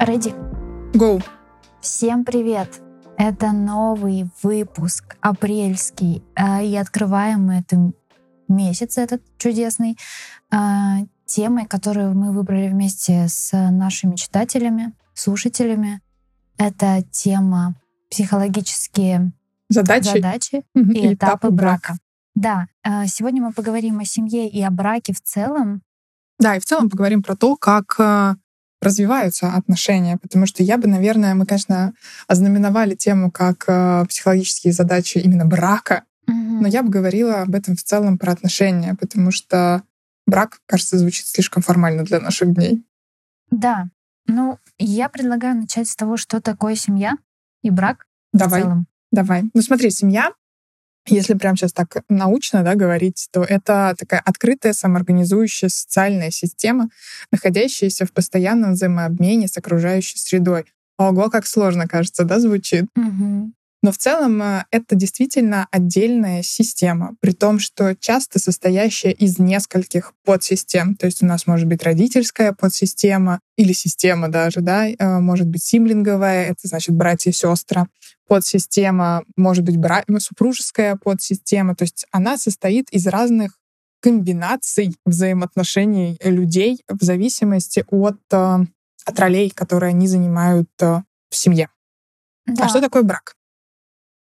Ready? 0.00 0.34
Go. 0.92 1.22
Всем 1.80 2.24
привет! 2.24 2.80
Это 3.16 3.52
новый 3.52 4.28
выпуск, 4.42 5.16
апрельский, 5.20 6.22
э, 6.34 6.64
и 6.64 6.76
открываем 6.76 7.46
мы 7.46 7.60
этот 7.60 7.94
месяц 8.48 8.98
этот 8.98 9.22
чудесный 9.38 9.96
э, 10.50 10.56
темой, 11.24 11.66
которую 11.66 12.14
мы 12.14 12.32
выбрали 12.32 12.68
вместе 12.68 13.28
с 13.28 13.52
нашими 13.52 14.16
читателями, 14.16 14.92
слушателями. 15.14 16.00
Это 16.58 17.02
тема 17.10 17.74
психологические 18.10 19.32
Задачи, 19.68 20.08
задачи 20.08 20.64
и, 20.74 20.80
и 20.80 21.14
этапы 21.14 21.48
этапы 21.48 21.50
брака. 21.50 21.96
Да, 22.34 22.66
э, 22.84 23.06
сегодня 23.06 23.42
мы 23.42 23.52
поговорим 23.52 23.98
о 23.98 24.04
семье 24.04 24.48
и 24.48 24.62
о 24.62 24.70
браке 24.70 25.12
в 25.12 25.20
целом. 25.20 25.82
Да, 26.38 26.56
и 26.56 26.60
в 26.60 26.64
целом 26.64 26.90
поговорим 26.90 27.22
про 27.22 27.36
то, 27.36 27.56
как 27.56 27.96
э, 27.98 28.34
развиваются 28.80 29.52
отношения, 29.52 30.18
потому 30.18 30.46
что 30.46 30.62
я 30.62 30.78
бы, 30.78 30.88
наверное, 30.88 31.34
мы, 31.34 31.46
конечно, 31.46 31.92
ознаменовали 32.26 32.94
тему 32.94 33.30
как 33.30 33.64
э, 33.68 34.04
психологические 34.08 34.72
задачи 34.72 35.18
именно 35.18 35.44
брака, 35.44 36.04
но 36.26 36.68
я 36.68 36.82
бы 36.82 36.90
говорила 36.90 37.42
об 37.42 37.54
этом 37.54 37.74
в 37.74 37.82
целом 37.82 38.16
про 38.16 38.32
отношения, 38.32 38.94
потому 38.94 39.32
что 39.32 39.82
брак, 40.26 40.60
кажется, 40.66 40.96
звучит 40.96 41.26
слишком 41.26 41.62
формально 41.62 42.04
для 42.04 42.20
наших 42.20 42.54
дней. 42.54 42.84
Да, 43.50 43.88
ну 44.26 44.58
я 44.78 45.08
предлагаю 45.08 45.56
начать 45.56 45.88
с 45.88 45.96
того, 45.96 46.16
что 46.16 46.40
такое 46.40 46.74
семья 46.76 47.16
и 47.62 47.70
брак 47.70 48.06
Давай, 48.32 48.60
в 48.60 48.64
целом. 48.64 48.86
давай. 49.10 49.42
Ну 49.52 49.62
смотри, 49.62 49.90
семья, 49.90 50.32
если 51.06 51.34
прямо 51.34 51.56
сейчас 51.56 51.72
так 51.72 52.02
научно 52.08 52.62
да, 52.62 52.74
говорить, 52.74 53.28
то 53.32 53.42
это 53.42 53.94
такая 53.98 54.20
открытая, 54.20 54.72
самоорганизующая 54.72 55.68
социальная 55.68 56.30
система, 56.30 56.88
находящаяся 57.30 58.06
в 58.06 58.12
постоянном 58.12 58.72
взаимообмене 58.72 59.48
с 59.48 59.56
окружающей 59.56 60.18
средой. 60.18 60.64
Ого, 60.98 61.30
как 61.30 61.46
сложно, 61.46 61.88
кажется, 61.88 62.24
да, 62.24 62.38
звучит. 62.38 62.86
Мгм. 62.94 63.54
Но 63.84 63.90
в 63.90 63.98
целом 63.98 64.40
э, 64.40 64.64
это 64.70 64.94
действительно 64.94 65.66
отдельная 65.72 66.42
система, 66.44 67.16
при 67.20 67.32
том, 67.32 67.58
что 67.58 67.96
часто 67.96 68.38
состоящая 68.38 69.10
из 69.10 69.40
нескольких 69.40 70.12
подсистем. 70.24 70.94
То 70.94 71.06
есть 71.06 71.22
у 71.22 71.26
нас 71.26 71.48
может 71.48 71.66
быть 71.66 71.82
родительская 71.82 72.52
подсистема 72.52 73.40
или 73.56 73.72
система 73.72 74.28
даже, 74.28 74.60
да, 74.60 74.88
э, 74.88 75.18
может 75.18 75.48
быть 75.48 75.64
сиблинговая, 75.64 76.44
это 76.44 76.68
значит 76.68 76.94
братья 76.94 77.30
и 77.30 77.34
сестры. 77.34 77.86
Подсистема 78.32 79.24
может 79.36 79.62
быть 79.62 79.76
бра... 79.76 80.04
супружеская 80.18 80.96
подсистема. 80.96 81.76
То 81.76 81.84
есть 81.84 82.06
она 82.12 82.38
состоит 82.38 82.88
из 82.88 83.06
разных 83.06 83.58
комбинаций 84.00 84.96
взаимоотношений 85.04 86.16
людей 86.24 86.82
в 86.88 87.04
зависимости 87.04 87.84
от, 87.88 88.18
э, 88.32 88.58
от 89.04 89.20
ролей, 89.20 89.50
которые 89.50 89.90
они 89.90 90.06
занимают 90.06 90.70
э, 90.80 91.02
в 91.28 91.36
семье. 91.36 91.68
Да. 92.46 92.64
А 92.64 92.68
что 92.70 92.80
такое 92.80 93.02
брак? 93.02 93.36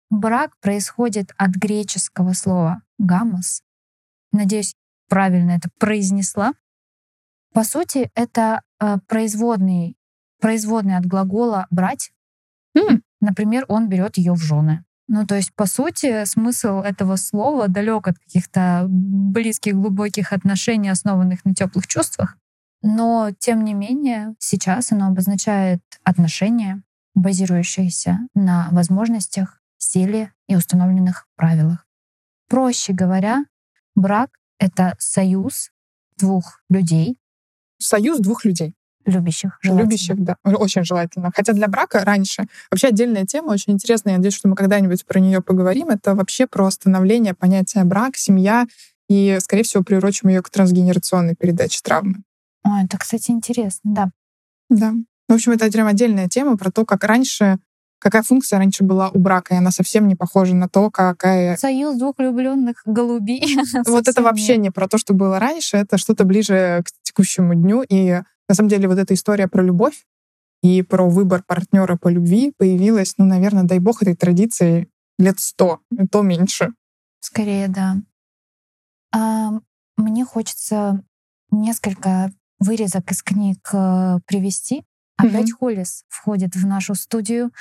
Брак 0.10 0.60
происходит 0.60 1.34
от 1.38 1.52
греческого 1.52 2.34
слова 2.34 2.82
гамос. 3.00 3.64
Надеюсь, 4.34 4.76
правильно 5.08 5.52
это 5.52 5.70
произнесла. 5.80 6.52
По 7.54 7.64
сути, 7.64 8.12
это 8.14 8.62
э, 8.82 8.98
производный, 9.08 9.96
производный 10.42 10.98
от 10.98 11.06
глагола 11.06 11.68
брать. 11.70 12.12
М. 12.76 13.02
Например, 13.26 13.66
он 13.68 13.90
берет 13.90 14.18
ее 14.18 14.34
в 14.34 14.38
жены. 14.38 14.84
Ну, 15.08 15.26
то 15.26 15.36
есть, 15.36 15.54
по 15.56 15.66
сути, 15.66 16.26
смысл 16.26 16.82
этого 16.82 17.16
слова 17.16 17.68
далек 17.68 18.08
от 18.08 18.20
каких-то 18.20 18.86
близких, 18.88 19.74
глубоких 19.74 20.32
отношений, 20.32 20.90
основанных 20.90 21.44
на 21.44 21.54
теплых 21.54 21.88
чувствах. 21.88 22.38
Но, 22.82 23.32
тем 23.38 23.64
не 23.64 23.74
менее, 23.74 24.36
сейчас 24.40 24.92
оно 24.92 25.08
обозначает 25.08 25.82
отношения, 26.04 26.84
базирующиеся 27.16 28.20
на 28.36 28.68
возможностях, 28.72 29.60
силе 29.78 30.32
и 30.48 30.56
установленных 30.56 31.28
правилах. 31.36 31.88
Проще 32.48 32.94
говоря, 32.94 33.46
брак— 33.96 34.30
это 34.60 34.96
союз 35.00 35.72
двух 36.18 36.62
людей, 36.70 37.18
Союз 37.78 38.20
двух 38.20 38.46
людей. 38.46 38.74
Любящих, 39.06 39.58
желательно. 39.62 39.86
Любящих, 39.86 40.16
да, 40.18 40.38
очень 40.44 40.84
желательно. 40.84 41.32
Хотя 41.34 41.54
для 41.54 41.68
брака 41.68 42.04
раньше 42.04 42.46
вообще 42.72 42.88
отдельная 42.88 43.26
тема, 43.26 43.52
очень 43.52 43.74
интересная. 43.74 44.14
Я 44.14 44.18
надеюсь, 44.18 44.36
что 44.36 44.48
мы 44.48 44.56
когда-нибудь 44.56 45.06
про 45.06 45.20
нее 45.20 45.42
поговорим. 45.42 45.90
Это 45.90 46.16
вообще 46.16 46.48
про 46.48 46.70
становление 46.72 47.34
понятия 47.34 47.84
брак, 47.84 48.18
семья, 48.18 48.68
и, 49.08 49.38
скорее 49.40 49.64
всего, 49.64 49.84
приурочим 49.84 50.30
ее 50.30 50.42
к 50.42 50.50
трансгенерационной 50.50 51.36
передаче 51.36 51.80
травмы. 51.84 52.24
О, 52.64 52.84
это, 52.84 52.98
кстати, 52.98 53.32
интересно, 53.32 53.82
да. 53.94 54.10
Да. 54.70 54.94
В 55.28 55.34
общем, 55.34 55.52
это 55.52 55.70
прям 55.72 55.88
отдельная 55.88 56.28
тема 56.28 56.58
про 56.58 56.72
то, 56.72 56.86
как 56.86 57.04
раньше, 57.04 57.60
какая 58.00 58.24
функция 58.24 58.58
раньше 58.58 58.84
была 58.84 59.10
у 59.10 59.20
брака, 59.20 59.54
и 59.54 59.58
она 59.58 59.72
совсем 59.72 60.08
не 60.08 60.16
похожа 60.16 60.56
на 60.56 60.68
то, 60.68 60.90
какая... 60.90 61.58
Союз 61.58 61.98
двух 61.98 62.18
влюбленных 62.18 62.82
голубей. 62.86 63.58
Вот 63.88 64.08
это 64.08 64.22
вообще 64.24 64.58
не 64.58 64.72
про 64.72 64.88
то, 64.88 64.98
что 64.98 65.14
было 65.14 65.40
раньше, 65.40 65.78
это 65.78 65.98
что-то 65.98 66.24
ближе 66.24 66.84
к 66.84 66.90
текущему 67.04 67.54
дню. 67.54 67.84
И 67.88 68.22
на 68.50 68.56
самом 68.56 68.70
деле 68.70 68.88
вот 68.88 68.98
эта 68.98 69.14
история 69.14 69.48
про 69.48 69.64
любовь 69.64 70.06
и 70.62 70.82
про 70.82 71.08
выбор 71.10 71.44
партнера 71.44 71.96
по 71.96 72.08
любви 72.08 72.54
появилась, 72.58 73.16
ну, 73.18 73.26
наверное, 73.26 73.64
дай 73.64 73.80
бог 73.80 74.02
этой 74.02 74.16
традиции 74.16 74.90
лет 75.18 75.40
сто, 75.40 75.80
и 75.92 76.08
то 76.08 76.22
меньше. 76.22 76.74
Скорее, 77.20 77.68
да. 77.68 77.98
А, 79.14 79.52
мне 79.98 80.26
хочется 80.26 81.04
несколько 81.52 82.32
вырезок 82.60 83.12
из 83.12 83.22
книг 83.24 83.70
э, 83.74 84.20
привести. 84.26 84.84
Опять 85.18 85.48
Мгм. 85.50 85.58
Холлис 85.58 86.04
входит 86.10 86.56
в 86.56 86.66
нашу 86.66 86.96
студию. 86.96 87.52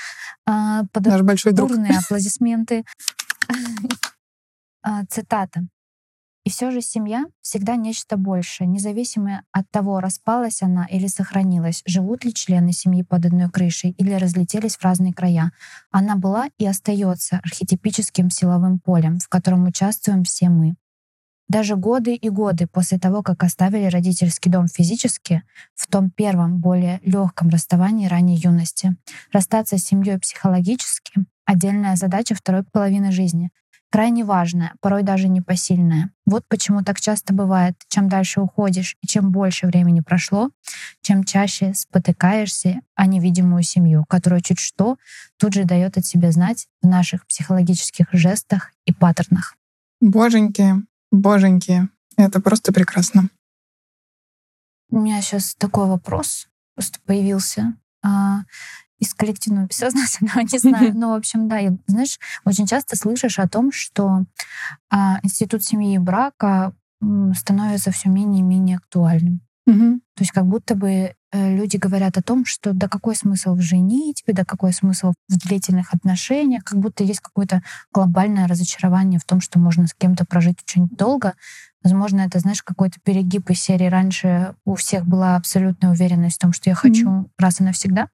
А, 0.46 0.84
под 0.92 1.06
Наш 1.06 1.22
большой 1.22 1.52
друг. 1.52 1.70
аплодисменты. 1.72 2.84
А, 4.86 5.02
Цитата. 5.06 5.66
И 6.44 6.50
все 6.50 6.71
же 6.71 6.82
семья 6.82 7.25
всегда 7.41 7.77
нечто 7.77 8.19
большее, 8.19 8.69
независимо 8.69 9.44
от 9.50 9.71
того, 9.71 10.00
распалась 10.00 10.60
она 10.60 10.84
или 10.84 11.06
сохранилась, 11.06 11.82
живут 11.87 12.25
ли 12.25 12.34
члены 12.34 12.72
семьи 12.72 13.03
под 13.03 13.25
одной 13.25 13.49
крышей 13.49 13.93
или 13.93 14.12
разлетелись 14.12 14.77
в 14.77 14.84
разные 14.84 15.15
края. 15.15 15.53
Она 15.91 16.16
была 16.16 16.49
и 16.59 16.66
остается 16.66 17.41
архетипическим 17.43 18.28
силовым 18.28 18.78
полем, 18.78 19.21
в 19.21 19.28
котором 19.28 19.65
участвуем 19.65 20.25
все 20.25 20.50
мы. 20.50 20.77
Даже 21.49 21.77
годы 21.77 22.15
и 22.15 22.28
годы 22.28 22.66
после 22.66 22.99
того, 22.99 23.22
как 23.22 23.43
оставили 23.43 23.87
родительский 23.87 24.50
дом 24.50 24.66
физически, 24.69 25.43
в 25.75 25.87
том 25.87 26.11
первом, 26.11 26.59
более 26.59 27.00
легком 27.05 27.49
расставании 27.49 28.06
ранней 28.06 28.37
юности, 28.37 28.97
расстаться 29.32 29.78
с 29.78 29.84
семьей 29.84 30.19
психологически— 30.19 31.25
отдельная 31.44 31.97
задача 31.97 32.34
второй 32.34 32.65
половины 32.65 33.12
жизни, 33.12 33.50
крайне 33.94 34.25
важная, 34.25 34.75
порой 34.81 35.05
даже 35.05 35.28
непосильная. 35.28 36.10
Вот 36.27 36.44
почему 36.49 36.82
так 36.82 37.00
часто 37.00 37.32
бывает, 37.32 37.77
чем 37.87 38.09
дальше 38.09 38.41
уходишь 38.41 38.97
и 39.03 39.06
чем 39.06 39.31
больше 39.31 39.69
времени 39.69 40.00
прошло, 40.00 40.50
чем 41.00 41.22
чаще 41.22 41.75
спотыкаешься 41.75 42.81
о 42.97 43.06
невидимую 43.06 43.62
семью, 43.62 44.05
которая 44.09 44.41
чуть 44.41 44.59
что 44.59 44.97
тут 45.38 45.55
же 45.55 45.62
дает 45.62 45.97
от 45.97 46.05
себя 46.05 46.32
знать 46.32 46.66
в 46.82 46.88
наших 46.88 47.25
психологических 47.28 48.09
жестах 48.10 48.72
и 48.84 48.93
паттернах. 48.93 49.55
Боженьки, 50.00 50.75
боженьки, 51.12 51.88
это 52.16 52.41
просто 52.41 52.72
прекрасно. 52.72 53.28
У 54.91 54.99
меня 54.99 55.22
сейчас 55.22 55.55
такой 55.55 55.87
вопрос 55.87 56.49
просто 56.75 56.99
появился 57.06 57.76
а, 58.03 58.41
из 58.99 59.15
коллективного 59.15 59.66
бессознательного, 59.66 60.41
не 60.53 60.59
знаю. 60.59 60.93
Ну, 60.94 61.10
в 61.10 61.15
общем, 61.15 61.49
да, 61.49 61.59
я, 61.59 61.77
знаешь, 61.87 62.19
очень 62.44 62.66
часто 62.66 62.97
слышишь 62.97 63.38
о 63.38 63.49
том, 63.49 63.72
что 63.72 64.25
а, 64.91 65.19
институт 65.22 65.62
семьи 65.62 65.94
и 65.94 65.99
брака 65.99 66.75
становится 67.35 67.91
все 67.91 68.08
менее 68.08 68.41
и 68.41 68.44
менее 68.44 68.76
актуальным. 68.79 69.41
Мгм. 69.67 70.00
То 70.14 70.23
есть 70.23 70.32
как 70.32 70.46
будто 70.46 70.75
бы 70.75 71.14
э, 71.32 71.56
люди 71.56 71.79
говорят 71.79 72.19
о 72.19 72.23
том, 72.23 72.44
что 72.44 72.75
да 72.75 72.87
какой 72.87 73.17
смысл 73.17 73.55
в 73.55 73.62
женитьбе, 73.62 74.35
да 74.35 74.44
какой 74.44 74.73
смысл 74.73 75.14
в 75.29 75.38
длительных 75.38 75.94
отношениях, 75.94 76.64
как 76.64 76.79
будто 76.79 77.02
есть 77.02 77.20
какое-то 77.20 77.62
глобальное 77.93 78.47
разочарование 78.47 79.19
в 79.19 79.25
том, 79.25 79.40
что 79.40 79.58
можно 79.58 79.87
с 79.87 79.94
кем-то 79.94 80.26
прожить 80.26 80.58
очень 80.67 80.88
долго. 80.88 81.35
Возможно, 81.82 82.20
это, 82.20 82.40
знаешь, 82.40 82.62
какой-то 82.62 82.99
перегиб 83.02 83.50
из 83.50 83.61
серии 83.61 83.87
раньше 83.87 84.55
у 84.64 84.75
всех 84.75 85.06
была 85.06 85.37
абсолютная 85.37 85.90
уверенность 85.90 86.37
в 86.37 86.40
том, 86.40 86.52
что 86.52 86.69
я 86.69 86.75
хочу 86.75 87.31
раз 87.38 87.61
и 87.61 87.64
навсегда. 87.64 88.08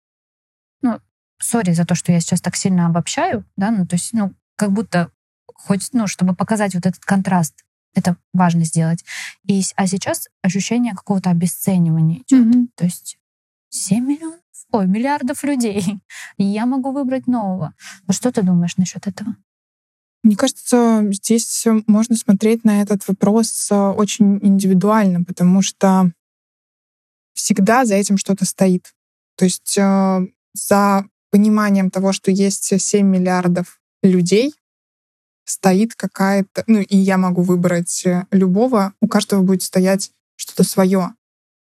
Ну, 0.83 1.01
сори 1.39 1.73
за 1.73 1.85
то, 1.85 1.95
что 1.95 2.13
я 2.13 2.21
сейчас 2.21 2.41
так 2.41 2.57
сильно 2.57 2.87
обобщаю, 2.87 3.45
да, 3.57 3.71
ну, 3.71 3.87
то 3.87 3.95
есть, 3.95 4.13
ну, 4.13 4.35
как 4.57 4.73
будто 4.73 5.11
хоть, 5.47 5.89
ну, 5.93 6.07
чтобы 6.07 6.35
показать 6.35 6.75
вот 6.75 6.87
этот 6.87 7.05
контраст 7.05 7.65
это 7.95 8.17
важно 8.33 8.65
сделать. 8.65 9.05
И, 9.47 9.63
а 9.77 9.87
сейчас 9.87 10.29
ощущение 10.43 10.95
какого-то 10.95 11.31
обесценивания 11.31 12.19
идет. 12.19 12.47
Мгм. 12.47 12.69
То 12.77 12.85
есть 12.85 13.19
7 13.71 14.05
миллионов, 14.05 14.41
ой, 14.71 14.87
миллиардов 14.87 15.43
людей. 15.43 15.99
И 16.37 16.45
я 16.45 16.67
могу 16.67 16.93
выбрать 16.93 17.27
нового. 17.27 17.75
Вот 18.07 18.17
что 18.17 18.33
ты 18.33 18.43
думаешь 18.43 18.77
насчет 18.77 19.07
этого? 19.07 19.37
Мне 20.23 20.37
кажется, 20.37 21.03
здесь 21.13 21.67
можно 21.87 22.15
смотреть 22.15 22.65
на 22.65 22.83
этот 22.83 23.09
вопрос 23.09 23.69
э, 23.71 23.75
очень 23.75 24.39
индивидуально, 24.43 25.25
потому 25.25 25.63
что 25.63 26.13
всегда 27.33 27.87
за 27.87 27.95
этим 27.95 28.19
что-то 28.19 28.45
стоит. 28.45 28.93
То 29.37 29.47
есть 29.47 29.79
э, 29.79 30.27
за 30.55 31.07
пониманием 31.31 31.91
того, 31.91 32.13
что 32.13 32.31
есть 32.31 32.81
7 32.81 33.07
миллиардов 33.07 33.81
людей, 34.03 34.55
стоит 35.45 35.95
какая-то, 35.95 36.65
ну 36.67 36.81
и 36.81 36.97
я 36.97 37.19
могу 37.19 37.43
выбрать 37.43 38.07
э, 38.07 38.27
любого, 38.31 38.95
у 39.01 39.09
каждого 39.09 39.43
будет 39.43 39.63
стоять 39.63 40.13
что-то 40.37 40.65
свое. 40.65 41.15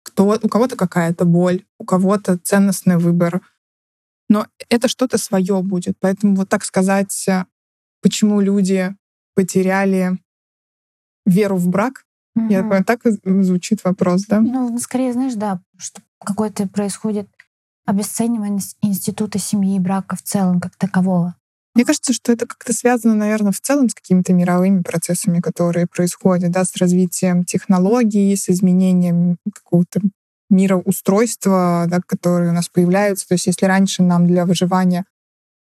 Кто, 0.04 0.38
у 0.42 0.48
кого-то 0.48 0.76
какая-то 0.76 1.26
боль, 1.26 1.66
у 1.80 1.86
кого-то 1.86 2.38
ценностный 2.38 2.98
выбор. 2.98 3.42
Но 4.30 4.48
это 4.70 4.88
что-то 4.88 5.18
свое 5.18 5.62
будет. 5.62 5.98
Поэтому 6.00 6.36
вот 6.36 6.50
так 6.50 6.66
сказать, 6.66 7.28
э, 7.28 7.46
почему 8.02 8.42
люди 8.42 8.96
потеряли 9.36 10.18
веру 11.26 11.56
в 11.56 11.68
брак, 11.68 12.06
угу. 12.36 12.48
я 12.48 12.62
понимаю, 12.62 12.86
так 12.86 13.02
звучит 13.24 13.84
вопрос, 13.84 14.26
да? 14.26 14.42
Ну, 14.42 14.78
скорее, 14.80 15.14
знаешь, 15.14 15.36
да, 15.36 15.62
что 15.78 16.02
какое-то 16.20 16.68
происходит 16.68 17.30
обесценивание 17.88 18.62
института 18.82 19.40
семьи 19.40 19.78
и 19.78 19.80
брака 19.80 20.16
в 20.16 20.22
целом 20.22 20.60
как 20.60 20.76
такового. 20.76 21.36
Мне 21.74 21.86
кажется, 21.86 22.12
что 22.12 22.32
это 22.32 22.46
как-то 22.46 22.74
связано, 22.74 23.16
наверное, 23.16 23.52
в 23.52 23.62
целом 23.62 23.88
с 23.88 23.94
какими-то 23.94 24.34
мировыми 24.34 24.82
процессами, 24.82 25.40
которые 25.40 25.88
происходят, 25.88 26.52
да, 26.52 26.66
с 26.66 26.76
развитием 26.76 27.46
технологий, 27.46 28.36
с 28.36 28.50
изменением 28.50 29.38
какого-то 29.54 30.02
мироустройства, 30.50 31.86
да, 31.88 32.00
которые 32.06 32.50
у 32.50 32.54
нас 32.54 32.68
появляются. 32.68 33.28
То 33.28 33.36
есть 33.36 33.48
если 33.48 33.66
раньше 33.66 34.04
нам 34.04 34.28
для 34.28 34.46
выживания 34.46 35.06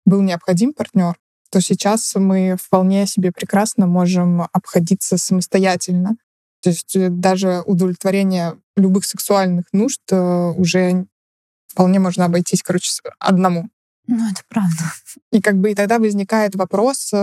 был 0.05 0.21
необходим 0.21 0.73
партнер, 0.73 1.15
то 1.49 1.59
сейчас 1.59 2.13
мы 2.15 2.55
вполне 2.61 3.07
себе 3.07 3.31
прекрасно 3.31 3.87
можем 3.87 4.47
обходиться 4.51 5.17
самостоятельно. 5.17 6.17
То 6.61 6.69
есть 6.69 6.95
даже 7.19 7.63
удовлетворение 7.65 8.57
любых 8.75 9.05
сексуальных 9.05 9.65
нужд 9.73 10.01
э, 10.11 10.53
уже 10.57 11.07
вполне 11.71 11.99
можно 11.99 12.25
обойтись, 12.25 12.61
короче, 12.61 12.91
одному. 13.19 13.69
Ну, 14.07 14.29
это 14.29 14.41
правда. 14.49 14.83
И 15.31 15.41
как 15.41 15.57
бы 15.59 15.71
и 15.71 15.75
тогда 15.75 15.99
возникает 15.99 16.55
вопрос, 16.55 17.13
э, 17.13 17.17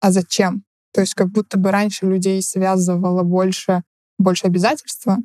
а 0.00 0.10
зачем? 0.10 0.64
То 0.92 1.00
есть 1.00 1.14
как 1.14 1.28
будто 1.28 1.58
бы 1.58 1.70
раньше 1.70 2.06
людей 2.06 2.40
связывало 2.42 3.22
больше, 3.22 3.82
больше 4.18 4.46
обязательства, 4.46 5.18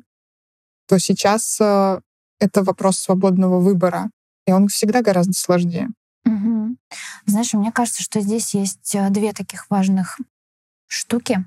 то 0.88 0.98
сейчас 0.98 1.58
э, 1.60 2.00
это 2.38 2.62
вопрос 2.62 2.98
свободного 2.98 3.60
выбора, 3.60 4.10
и 4.46 4.52
он 4.52 4.68
всегда 4.68 5.02
гораздо 5.02 5.32
сложнее. 5.32 5.88
Угу. 6.26 6.76
Знаешь, 7.26 7.54
мне 7.54 7.72
кажется, 7.72 8.02
что 8.02 8.20
здесь 8.20 8.54
есть 8.54 8.94
э, 8.94 9.08
две 9.10 9.32
таких 9.32 9.70
важных 9.70 10.18
штуки. 10.86 11.46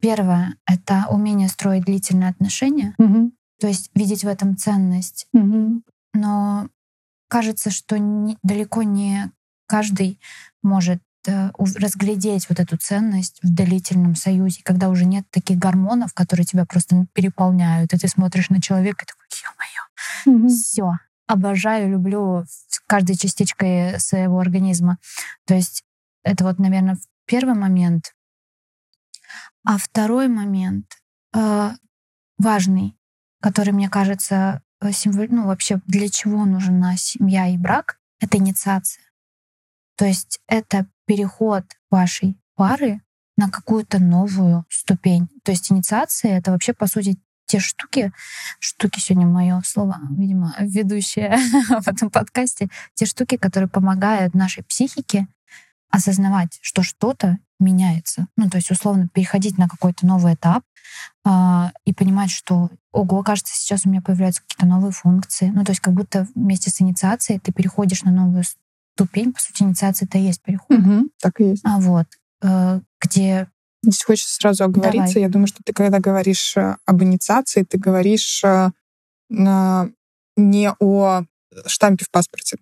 Первое— 0.00 0.56
это 0.66 1.06
умение 1.10 1.48
строить 1.48 1.84
длительные 1.84 2.30
отношения, 2.30 2.94
угу. 2.96 3.32
то 3.60 3.66
есть 3.66 3.90
видеть 3.94 4.24
в 4.24 4.28
этом 4.28 4.56
ценность. 4.56 5.26
Угу. 5.32 5.82
Но 6.14 6.68
кажется, 7.28 7.70
что 7.70 7.98
не, 7.98 8.38
далеко 8.42 8.82
не 8.82 9.30
каждый 9.66 10.18
может 10.62 11.02
э, 11.26 11.50
разглядеть 11.56 12.48
вот 12.48 12.58
эту 12.58 12.76
ценность 12.78 13.38
в 13.42 13.54
длительном 13.54 14.14
союзе, 14.14 14.62
когда 14.64 14.88
уже 14.88 15.04
нет 15.04 15.24
таких 15.30 15.58
гормонов, 15.58 16.14
которые 16.14 16.46
тебя 16.46 16.64
просто 16.64 17.06
переполняют, 17.12 17.92
и 17.92 17.98
ты 17.98 18.08
смотришь 18.08 18.50
на 18.50 18.62
человека 18.62 19.04
и 19.04 19.08
такой, 19.08 19.26
ё-моё, 19.42 20.44
mm-hmm. 20.44 20.48
все, 20.48 20.92
обожаю, 21.26 21.90
люблю 21.90 22.44
каждой 22.86 23.16
частичкой 23.16 24.00
своего 24.00 24.40
организма. 24.40 24.98
То 25.46 25.54
есть 25.54 25.84
это 26.24 26.44
вот, 26.44 26.58
наверное, 26.58 26.96
первый 27.26 27.54
момент. 27.54 28.14
А 29.64 29.76
второй 29.76 30.28
момент 30.28 30.96
э, 31.34 31.70
важный, 32.38 32.96
который, 33.40 33.72
мне 33.72 33.90
кажется, 33.90 34.62
символ, 34.92 35.26
ну 35.28 35.46
вообще 35.46 35.80
для 35.86 36.08
чего 36.08 36.44
нужна 36.44 36.96
семья 36.96 37.48
и 37.48 37.56
брак, 37.56 37.98
это 38.20 38.38
инициация. 38.38 39.02
То 39.96 40.04
есть 40.04 40.40
это 40.46 40.86
переход 41.06 41.64
вашей 41.90 42.36
пары 42.54 43.00
на 43.36 43.50
какую-то 43.50 43.98
новую 43.98 44.64
ступень. 44.68 45.28
То 45.44 45.52
есть 45.52 45.70
инициация— 45.70 46.38
это 46.38 46.50
вообще, 46.52 46.72
по 46.72 46.86
сути, 46.86 47.18
те 47.46 47.60
штуки, 47.60 48.12
штуки 48.58 49.00
сегодня 49.00 49.26
мое 49.26 49.60
слово, 49.64 49.98
видимо, 50.10 50.54
ведущая 50.58 51.38
в 51.80 51.88
этом 51.88 52.10
подкасте, 52.10 52.68
те 52.94 53.06
штуки, 53.06 53.36
которые 53.36 53.68
помогают 53.68 54.34
нашей 54.34 54.62
психике 54.64 55.26
осознавать, 55.90 56.58
что 56.60 56.82
что-то 56.82 57.38
меняется. 57.58 58.28
Ну, 58.36 58.48
то 58.48 58.56
есть, 58.56 58.70
условно, 58.70 59.08
переходить 59.08 59.58
на 59.58 59.68
какой-то 59.68 60.06
новый 60.06 60.34
этап 60.34 60.62
а, 61.24 61.72
и 61.84 61.92
понимать, 61.92 62.30
что, 62.30 62.70
ого, 62.92 63.22
кажется, 63.22 63.54
сейчас 63.54 63.84
у 63.84 63.90
меня 63.90 64.00
появляются 64.00 64.42
какие-то 64.42 64.66
новые 64.66 64.92
функции. 64.92 65.50
Ну, 65.54 65.64
то 65.64 65.72
есть, 65.72 65.80
как 65.80 65.94
будто 65.94 66.26
вместе 66.34 66.70
с 66.70 66.80
инициацией 66.80 67.40
ты 67.40 67.52
переходишь 67.52 68.02
на 68.02 68.10
новую 68.10 68.44
ступень. 68.94 69.32
По 69.32 69.40
сути, 69.40 69.62
инициация 69.62 70.06
это 70.06 70.18
и 70.18 70.22
есть 70.22 70.42
переход. 70.42 70.78
Угу, 70.78 71.08
так 71.20 71.40
и 71.40 71.44
есть. 71.44 71.64
А 71.64 71.78
вот, 71.78 72.06
э, 72.42 72.80
где 73.00 73.48
Здесь 73.82 74.02
хочется 74.02 74.34
сразу 74.34 74.64
оговориться. 74.64 75.14
Давай. 75.14 75.22
Я 75.22 75.28
думаю, 75.28 75.46
что 75.46 75.62
ты, 75.62 75.72
когда 75.72 76.00
говоришь 76.00 76.56
э, 76.56 76.76
об 76.84 77.02
инициации, 77.02 77.62
ты 77.62 77.78
говоришь 77.78 78.42
э, 78.42 78.70
не 79.28 80.72
о 80.80 81.22
штампе 81.66 82.04
в 82.04 82.10
паспорте. 82.10 82.58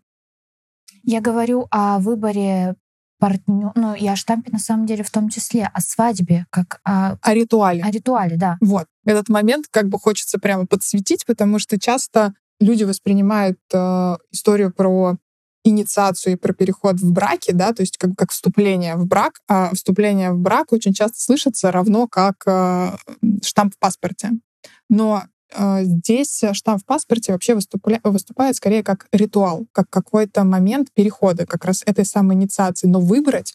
Я 1.03 1.21
говорю 1.21 1.69
о 1.71 1.99
выборе 2.01 2.75
партнер, 3.19 3.73
ну 3.75 3.95
и 3.95 4.07
о 4.07 4.17
штампе 4.17 4.51
на 4.53 4.59
самом 4.59 4.87
деле 4.87 5.03
в 5.03 5.11
том 5.11 5.29
числе, 5.29 5.71
о 5.73 5.81
свадьбе, 5.81 6.47
как 6.51 6.81
о... 6.85 7.17
О 7.21 7.35
ритуале. 7.35 7.83
О 7.83 7.91
ритуале, 7.91 8.37
да. 8.37 8.59
Вот. 8.61 8.87
Этот 9.05 9.29
момент 9.29 9.67
как 9.71 9.89
бы 9.89 9.99
хочется 9.99 10.39
прямо 10.39 10.67
подсветить, 10.67 11.25
потому 11.27 11.59
что 11.59 11.79
часто 11.79 12.35
люди 12.61 12.85
воспринимают 12.85 13.59
э, 13.73 14.17
историю 14.33 14.73
про 14.73 15.17
инициацию 15.65 16.35
и 16.35 16.37
про 16.37 16.53
переход 16.53 17.01
в 17.01 17.13
браке, 17.13 17.53
да, 17.53 17.73
то 17.73 17.83
есть 17.83 17.99
как, 17.99 18.11
как 18.17 18.31
вступление 18.31 18.97
в 18.97 19.07
брак, 19.07 19.41
а 19.49 19.75
вступление 19.75 20.33
в 20.33 20.39
брак 20.39 20.73
очень 20.73 20.93
часто 20.93 21.21
слышится 21.21 21.71
равно 21.71 22.07
как 22.09 22.37
э, 22.47 22.97
штамп 23.43 23.75
в 23.75 23.79
паспорте. 23.79 24.33
Но 24.89 25.25
здесь 25.53 26.43
штамп 26.53 26.83
в 26.83 26.85
паспорте 26.85 27.33
вообще 27.33 27.55
выступля... 27.55 28.01
выступает 28.03 28.57
скорее 28.57 28.83
как 28.83 29.07
ритуал, 29.13 29.67
как 29.73 29.89
какой-то 29.91 30.45
момент 30.45 30.93
перехода 30.93 31.47
как 31.47 31.65
раз 31.65 31.83
этой 31.87 32.05
самой 32.05 32.37
инициации. 32.37 32.87
Но 32.89 33.01
выбрать, 33.01 33.55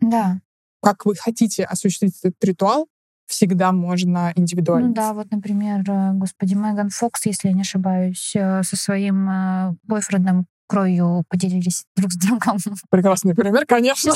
да. 0.00 0.40
как 0.82 1.06
вы 1.06 1.14
хотите 1.14 1.64
осуществить 1.64 2.18
этот 2.22 2.42
ритуал, 2.44 2.88
всегда 3.30 3.72
можно 3.72 4.32
индивидуально. 4.34 4.88
Ну 4.88 4.94
да, 4.94 5.14
вот, 5.14 5.30
например, 5.30 5.88
э, 5.88 6.12
господи, 6.14 6.54
Меган 6.54 6.90
Фокс, 6.90 7.24
если 7.26 7.48
я 7.48 7.54
не 7.54 7.62
ошибаюсь, 7.62 8.32
э, 8.34 8.62
со 8.62 8.76
своим 8.76 9.30
э, 9.30 9.74
бойфрендом 9.84 10.46
кровью 10.66 11.24
поделились 11.28 11.84
друг 11.96 12.12
с 12.12 12.16
другом. 12.16 12.58
Прекрасный 12.90 13.34
пример, 13.34 13.66
конечно. 13.66 14.12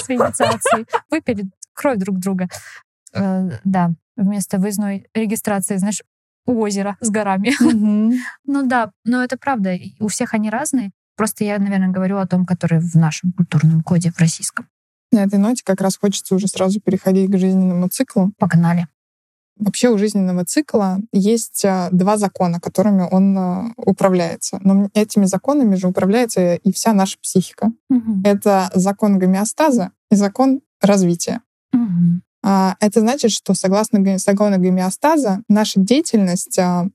Выпили 1.11 1.49
кровь 1.73 1.99
друг 1.99 2.18
друга. 2.18 2.49
Да, 3.12 3.90
вместо 4.16 4.59
выездной 4.59 5.06
регистрации, 5.14 5.76
знаешь, 5.76 6.02
у 6.46 6.60
озера 6.60 6.96
с 7.00 7.10
горами. 7.10 7.52
Ну 8.46 8.66
да, 8.66 8.90
но 9.04 9.22
это 9.24 9.36
правда. 9.36 9.76
У 9.98 10.08
всех 10.08 10.34
они 10.34 10.50
разные. 10.50 10.90
Просто 11.16 11.44
я, 11.44 11.58
наверное, 11.58 11.88
говорю 11.88 12.18
о 12.18 12.26
том, 12.26 12.44
который 12.44 12.80
в 12.80 12.94
нашем 12.94 13.32
культурном 13.32 13.82
коде, 13.82 14.10
в 14.10 14.18
российском. 14.18 14.66
На 15.12 15.24
этой 15.24 15.38
ноте 15.38 15.62
как 15.64 15.80
раз 15.80 15.96
хочется 15.96 16.34
уже 16.34 16.48
сразу 16.48 16.80
переходить 16.80 17.30
к 17.30 17.38
жизненному 17.38 17.88
циклу. 17.88 18.32
Погнали. 18.38 18.88
Вообще 19.56 19.88
у 19.88 19.98
жизненного 19.98 20.44
цикла 20.44 20.98
есть 21.12 21.64
а, 21.64 21.88
два 21.92 22.16
закона, 22.16 22.58
которыми 22.58 23.06
он 23.08 23.38
а, 23.38 23.72
управляется. 23.76 24.58
Но 24.62 24.90
этими 24.94 25.26
законами 25.26 25.76
же 25.76 25.86
управляется 25.86 26.56
и 26.56 26.72
вся 26.72 26.92
наша 26.92 27.18
психика. 27.20 27.70
Угу. 27.88 28.22
Это 28.24 28.70
закон 28.74 29.18
гомеостаза 29.18 29.92
и 30.10 30.16
закон 30.16 30.60
развития. 30.80 31.40
Угу. 31.72 32.20
А, 32.46 32.76
это 32.78 33.00
значит, 33.00 33.30
что 33.30 33.54
согласно 33.54 34.18
закону 34.18 34.58
гомеостаза 34.58 35.42
наша 35.48 35.80
деятельность 35.80 36.58
а, 36.58 36.88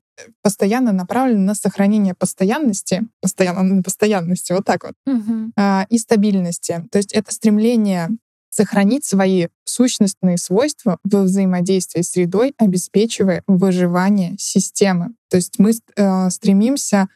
постоянно 0.43 0.91
направлена 0.91 1.41
на 1.41 1.55
сохранение 1.55 2.13
постоянности, 2.13 3.01
постоянно 3.19 3.63
на 3.63 3.81
постоянности, 3.81 4.51
вот 4.53 4.65
так 4.65 4.83
вот, 4.83 4.93
угу. 5.05 5.51
и 5.89 5.97
стабильности. 5.97 6.85
То 6.91 6.97
есть 6.97 7.13
это 7.13 7.33
стремление 7.33 8.09
сохранить 8.49 9.05
свои 9.05 9.47
сущностные 9.63 10.37
свойства 10.37 10.97
во 11.03 11.21
взаимодействии 11.21 12.01
с 12.01 12.11
средой, 12.11 12.53
обеспечивая 12.57 13.43
выживание 13.47 14.35
системы. 14.37 15.13
То 15.29 15.37
есть 15.37 15.59
мы 15.59 15.71
э, 15.71 16.29
стремимся 16.29 17.07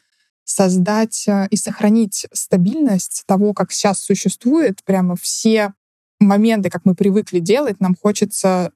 создать 0.44 1.24
э, 1.26 1.48
и 1.50 1.56
сохранить 1.56 2.26
стабильность 2.32 3.24
того, 3.26 3.52
как 3.52 3.72
сейчас 3.72 4.00
существует 4.00 4.82
прямо 4.84 5.16
все 5.16 5.74
моменты, 6.20 6.70
как 6.70 6.84
мы 6.84 6.94
привыкли 6.94 7.38
делать, 7.38 7.80
нам 7.80 7.94
хочется 7.94 8.72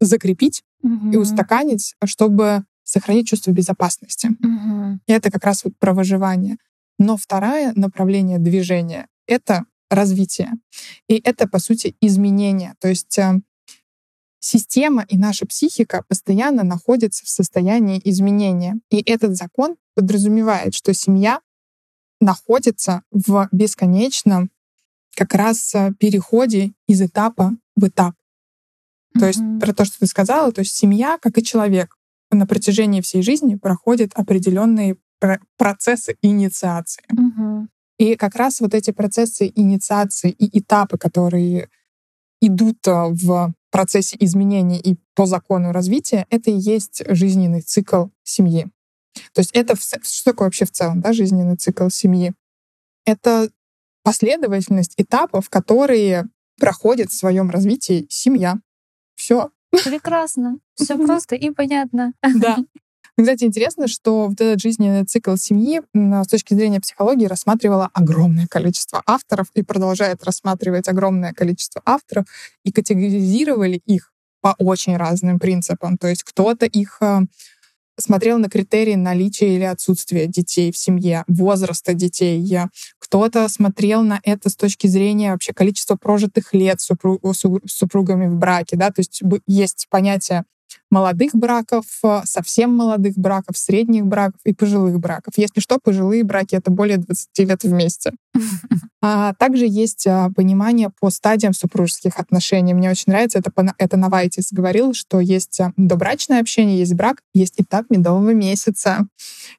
закрепить 0.00 0.62
угу. 0.82 1.10
и 1.12 1.16
устаканить, 1.16 1.94
чтобы 2.04 2.64
сохранить 2.84 3.28
чувство 3.28 3.52
безопасности. 3.52 4.28
Угу. 4.28 5.00
И 5.06 5.12
это 5.12 5.30
как 5.30 5.44
раз 5.44 5.64
вот 5.64 5.76
про 5.78 5.94
выживание. 5.94 6.56
Но 6.98 7.16
второе 7.16 7.72
направление 7.76 8.38
движения— 8.38 9.06
это 9.26 9.64
развития. 9.90 10.52
И 11.08 11.20
это, 11.22 11.48
по 11.48 11.58
сути, 11.58 11.96
изменение. 12.00 12.74
То 12.80 12.88
есть 12.88 13.18
э, 13.18 13.40
система 14.38 15.04
и 15.08 15.18
наша 15.18 15.46
психика 15.46 16.04
постоянно 16.08 16.62
находятся 16.62 17.24
в 17.24 17.28
состоянии 17.28 18.00
изменения. 18.04 18.78
И 18.90 19.00
этот 19.00 19.36
закон 19.36 19.76
подразумевает, 19.94 20.74
что 20.74 20.94
семья 20.94 21.40
находится 22.20 23.02
в 23.10 23.48
бесконечном 23.50 24.50
как 25.20 25.34
раз 25.34 25.74
э, 25.74 25.92
переходе 25.98 26.72
из 26.86 27.02
этапа 27.02 27.52
в 27.76 27.86
этап. 27.86 28.14
То 29.12 29.20
mm-hmm. 29.20 29.26
есть 29.26 29.60
про 29.60 29.74
то, 29.74 29.84
что 29.84 29.98
ты 29.98 30.06
сказала, 30.06 30.50
то 30.50 30.60
есть 30.60 30.74
семья, 30.74 31.18
как 31.20 31.36
и 31.36 31.44
человек, 31.44 31.94
на 32.30 32.46
протяжении 32.46 33.02
всей 33.02 33.20
жизни 33.20 33.56
проходит 33.56 34.12
определенные 34.14 34.96
процессы 35.58 36.16
инициации. 36.22 37.04
Mm-hmm. 37.12 37.66
И 37.98 38.16
как 38.16 38.34
раз 38.34 38.60
вот 38.60 38.72
эти 38.72 38.92
процессы 38.92 39.52
инициации 39.54 40.30
и 40.30 40.58
этапы, 40.58 40.96
которые 40.96 41.68
идут 42.40 42.78
э, 42.86 43.08
в 43.10 43.52
процессе 43.70 44.16
изменений 44.20 44.78
и 44.78 44.96
по 45.14 45.26
закону 45.26 45.70
развития, 45.72 46.24
это 46.30 46.50
и 46.50 46.58
есть 46.58 47.02
жизненный 47.08 47.60
цикл 47.60 48.06
семьи. 48.22 48.68
То 49.34 49.40
есть 49.40 49.50
это 49.52 49.74
что 49.76 50.24
такое 50.24 50.46
вообще 50.46 50.64
в 50.64 50.70
целом, 50.70 51.02
да, 51.02 51.12
жизненный 51.12 51.56
цикл 51.56 51.90
семьи? 51.90 52.32
Это 53.04 53.50
последовательность 54.02 54.94
этапов, 54.96 55.48
которые 55.50 56.28
проходит 56.58 57.10
в 57.10 57.18
своем 57.18 57.50
развитии 57.50 58.06
семья. 58.08 58.56
Все. 59.14 59.50
Прекрасно. 59.70 60.58
Все 60.74 60.96
просто 60.96 61.36
и 61.36 61.50
понятно. 61.50 62.12
Да. 62.36 62.58
Кстати, 63.18 63.44
интересно, 63.44 63.86
что 63.86 64.28
вот 64.28 64.40
этот 64.40 64.60
жизненный 64.60 65.04
цикл 65.04 65.36
семьи 65.36 65.82
с 65.94 66.26
точки 66.26 66.54
зрения 66.54 66.80
психологии 66.80 67.26
рассматривало 67.26 67.90
огромное 67.92 68.46
количество 68.46 69.02
авторов 69.04 69.48
и 69.54 69.62
продолжает 69.62 70.24
рассматривать 70.24 70.88
огромное 70.88 71.34
количество 71.34 71.82
авторов 71.84 72.26
и 72.64 72.72
категоризировали 72.72 73.82
их 73.84 74.12
по 74.40 74.54
очень 74.58 74.96
разным 74.96 75.38
принципам. 75.38 75.98
То 75.98 76.08
есть 76.08 76.22
кто-то 76.22 76.64
их 76.64 76.96
э, 77.02 77.20
смотрел 77.98 78.38
на 78.38 78.48
критерии 78.48 78.94
наличия 78.94 79.54
или 79.54 79.64
отсутствия 79.64 80.26
детей 80.26 80.72
в 80.72 80.78
семье, 80.78 81.24
возраста 81.28 81.92
детей. 81.92 82.40
Кто-то 83.10 83.48
смотрел 83.48 84.02
на 84.02 84.20
это 84.22 84.48
с 84.48 84.54
точки 84.54 84.86
зрения 84.86 85.32
вообще 85.32 85.52
количества 85.52 85.96
прожитых 85.96 86.54
лет 86.54 86.80
с 86.80 86.88
супругами 87.66 88.28
в 88.28 88.36
браке. 88.36 88.76
Да? 88.76 88.92
То 88.92 89.00
есть 89.00 89.20
есть 89.48 89.88
понятие 89.90 90.44
молодых 90.92 91.34
браков, 91.34 91.84
совсем 92.22 92.70
молодых 92.72 93.14
браков, 93.16 93.58
средних 93.58 94.06
браков 94.06 94.40
и 94.44 94.54
пожилых 94.54 95.00
браков. 95.00 95.34
Если 95.36 95.60
что, 95.60 95.78
пожилые 95.82 96.22
браки— 96.22 96.54
это 96.56 96.70
более 96.70 96.98
20 96.98 97.38
лет 97.40 97.64
вместе. 97.64 98.12
А 99.02 99.32
также 99.32 99.64
есть 99.66 100.06
а, 100.06 100.28
понимание 100.36 100.90
по 101.00 101.08
стадиям 101.08 101.54
супружеских 101.54 102.18
отношений. 102.18 102.74
Мне 102.74 102.90
очень 102.90 103.04
нравится, 103.06 103.38
это, 103.38 103.50
это 103.78 103.96
Навайтис 103.96 104.52
говорил, 104.52 104.92
что 104.92 105.20
есть 105.20 105.58
а, 105.58 105.72
добрачное 105.78 106.38
общение, 106.40 106.78
есть 106.78 106.92
брак, 106.92 107.22
есть 107.32 107.54
этап 107.56 107.86
медового 107.88 108.34
месяца. 108.34 109.06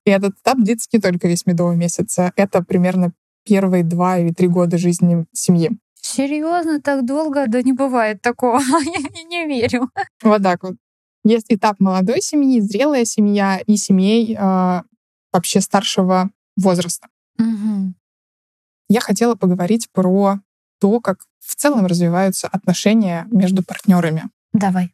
И 0.05 0.11
этот 0.11 0.35
этап 0.39 0.59
длится 0.59 0.89
не 0.93 0.99
только 0.99 1.27
весь 1.27 1.47
медовый 1.47 1.75
месяц, 1.75 2.19
а 2.19 2.31
это 2.35 2.63
примерно 2.63 3.13
первые 3.43 3.83
два 3.83 4.17
или 4.17 4.31
три 4.31 4.47
года 4.47 4.77
жизни 4.77 5.25
семьи. 5.33 5.71
Серьезно, 6.01 6.81
так 6.81 7.05
долго? 7.05 7.45
Да 7.47 7.61
не 7.61 7.73
бывает 7.73 8.21
такого. 8.21 8.59
Я 8.85 9.23
не 9.23 9.45
верю. 9.45 9.89
Вот 10.23 10.43
так 10.43 10.63
вот. 10.63 10.75
Есть 11.23 11.47
этап 11.49 11.79
молодой 11.79 12.21
семьи, 12.21 12.59
зрелая 12.59 13.05
семья 13.05 13.59
и 13.65 13.77
семей 13.77 14.35
э, 14.35 14.81
вообще 15.31 15.61
старшего 15.61 16.31
возраста. 16.57 17.07
Угу. 17.37 17.93
Я 18.89 18.99
хотела 18.99 19.35
поговорить 19.35 19.87
про 19.91 20.39
то, 20.79 20.99
как 20.99 21.19
в 21.39 21.55
целом 21.55 21.85
развиваются 21.85 22.47
отношения 22.47 23.27
между 23.31 23.63
партнерами. 23.63 24.29
Давай. 24.51 24.93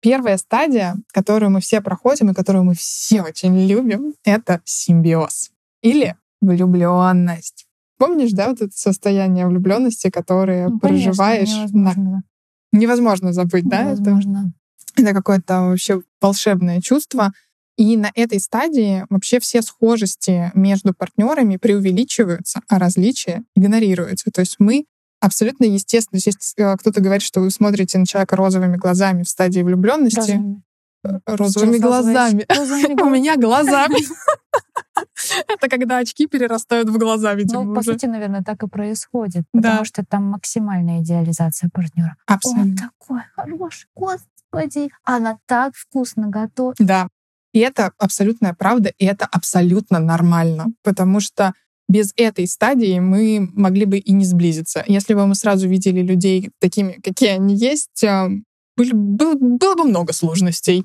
Первая 0.00 0.38
стадия, 0.38 0.96
которую 1.12 1.50
мы 1.50 1.60
все 1.60 1.80
проходим 1.80 2.30
и 2.30 2.34
которую 2.34 2.64
мы 2.64 2.74
все 2.74 3.22
очень 3.22 3.66
любим, 3.66 4.14
это 4.24 4.60
симбиоз 4.64 5.52
или 5.82 6.16
влюбленность. 6.42 7.66
Помнишь, 7.98 8.32
да, 8.32 8.48
вот 8.48 8.60
это 8.60 8.72
состояние 8.74 9.46
влюбленности, 9.46 10.10
которое 10.10 10.68
ну, 10.68 10.78
проживаешь 10.78 11.48
невозможно. 11.48 12.02
на 12.02 12.22
невозможно 12.72 13.32
забыть, 13.32 13.64
невозможно. 13.64 14.32
да? 14.32 14.38
Это 14.40 14.52
это 14.96 15.14
какое-то 15.14 15.60
вообще 15.62 16.02
волшебное 16.20 16.80
чувство. 16.80 17.32
И 17.78 17.96
на 17.96 18.10
этой 18.14 18.38
стадии 18.38 19.06
вообще 19.08 19.40
все 19.40 19.62
схожести 19.62 20.50
между 20.54 20.92
партнерами 20.92 21.56
преувеличиваются, 21.56 22.60
а 22.68 22.78
различия 22.78 23.44
игнорируются. 23.56 24.30
То 24.30 24.40
есть 24.40 24.56
мы 24.58 24.84
абсолютно 25.20 25.64
естественно, 25.64 26.18
если 26.18 26.32
э, 26.58 26.76
кто-то 26.76 27.00
говорит, 27.00 27.22
что 27.22 27.40
вы 27.40 27.50
смотрите 27.50 27.98
на 27.98 28.04
человека 28.04 28.36
розовыми 28.36 28.76
глазами 28.76 29.22
в 29.22 29.28
стадии 29.28 29.60
влюбленности, 29.60 30.18
розовыми, 30.18 30.62
розовыми 31.26 31.78
глазами. 31.78 32.46
У 33.02 33.08
меня 33.08 33.36
глазами. 33.36 33.98
Это 35.48 35.68
когда 35.68 35.98
очки 35.98 36.26
перерастают 36.26 36.88
в 36.88 36.98
глаза, 36.98 37.34
видимо. 37.34 37.64
Ну, 37.64 37.74
по 37.74 37.82
сути, 37.82 38.06
наверное, 38.06 38.42
так 38.42 38.62
и 38.62 38.68
происходит. 38.68 39.44
Потому 39.52 39.84
что 39.84 40.04
там 40.04 40.24
максимальная 40.24 41.00
идеализация 41.00 41.70
партнера. 41.72 42.16
Абсолютно. 42.26 42.70
Он 42.70 42.76
такой 42.76 43.20
хороший, 43.34 43.88
господи, 43.94 44.90
она 45.04 45.38
так 45.46 45.74
вкусно 45.74 46.28
готовит. 46.28 46.76
Да. 46.78 47.08
И 47.52 47.58
это 47.58 47.92
абсолютная 47.98 48.54
правда, 48.54 48.92
и 48.98 49.04
это 49.04 49.26
абсолютно 49.30 49.98
нормально, 49.98 50.68
потому 50.82 51.20
что 51.20 51.52
без 51.86 52.14
этой 52.16 52.46
стадии 52.46 52.98
мы 52.98 53.50
могли 53.52 53.84
бы 53.84 53.98
и 53.98 54.12
не 54.12 54.24
сблизиться. 54.24 54.82
Если 54.86 55.12
бы 55.12 55.26
мы 55.26 55.34
сразу 55.34 55.68
видели 55.68 56.00
людей 56.00 56.50
такими, 56.58 56.92
какие 56.92 57.30
они 57.30 57.54
есть, 57.54 58.02
было, 58.76 58.90
было, 58.92 59.34
было 59.34 59.74
бы 59.74 59.84
много 59.84 60.12
сложностей. 60.12 60.84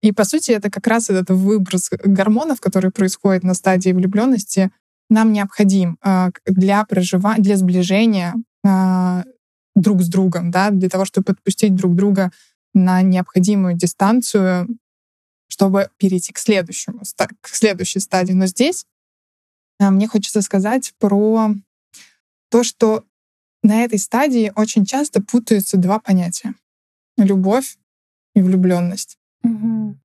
И 0.00 0.12
по 0.12 0.24
сути 0.24 0.52
это 0.52 0.70
как 0.70 0.86
раз 0.86 1.10
этот 1.10 1.30
выброс 1.30 1.90
гормонов, 1.90 2.60
который 2.60 2.90
происходит 2.90 3.44
на 3.44 3.54
стадии 3.54 3.90
влюбленности, 3.90 4.70
нам 5.08 5.32
необходим 5.32 5.98
а, 6.00 6.30
для 6.46 6.84
проживания, 6.84 7.42
для 7.42 7.56
сближения 7.56 8.34
а, 8.64 9.24
друг 9.74 10.02
с 10.02 10.08
другом, 10.08 10.50
да, 10.50 10.70
для 10.70 10.88
того, 10.88 11.04
чтобы 11.04 11.26
подпустить 11.26 11.74
друг 11.74 11.94
друга 11.94 12.32
на 12.74 13.02
необходимую 13.02 13.74
дистанцию, 13.74 14.68
чтобы 15.48 15.90
перейти 15.98 16.32
к 16.32 16.38
следующему, 16.38 17.02
к 17.40 17.48
следующей 17.48 18.00
стадии. 18.00 18.32
Но 18.32 18.46
здесь 18.46 18.86
а, 19.78 19.90
мне 19.90 20.08
хочется 20.08 20.40
сказать 20.40 20.94
про 20.98 21.54
то, 22.50 22.64
что 22.64 23.04
на 23.62 23.84
этой 23.84 23.98
стадии 23.98 24.50
очень 24.56 24.86
часто 24.86 25.22
путаются 25.22 25.76
два 25.76 25.98
понятия— 26.00 26.54
любовь 27.16 27.76
и 28.34 28.42
влюбленность. 28.42 29.18
Угу. 29.44 29.96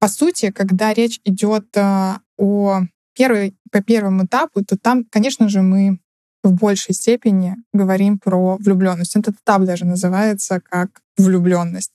По 0.00 0.08
сути, 0.08 0.50
когда 0.50 0.94
речь 0.94 1.20
идет 1.24 1.76
а, 1.76 2.20
о 2.36 2.82
первой, 3.14 3.56
по 3.72 3.82
первому 3.82 4.24
этапу, 4.24 4.64
то 4.64 4.78
там, 4.78 5.04
конечно 5.04 5.48
же, 5.48 5.60
мы 5.62 5.98
в 6.44 6.52
большей 6.52 6.94
степени 6.94 7.56
говорим 7.72 8.18
про 8.18 8.56
влюбленность. 8.58 9.16
Этот 9.16 9.36
этап 9.36 9.64
даже 9.64 9.84
называется 9.84 10.60
как 10.60 11.00
влюбленность. 11.16 11.92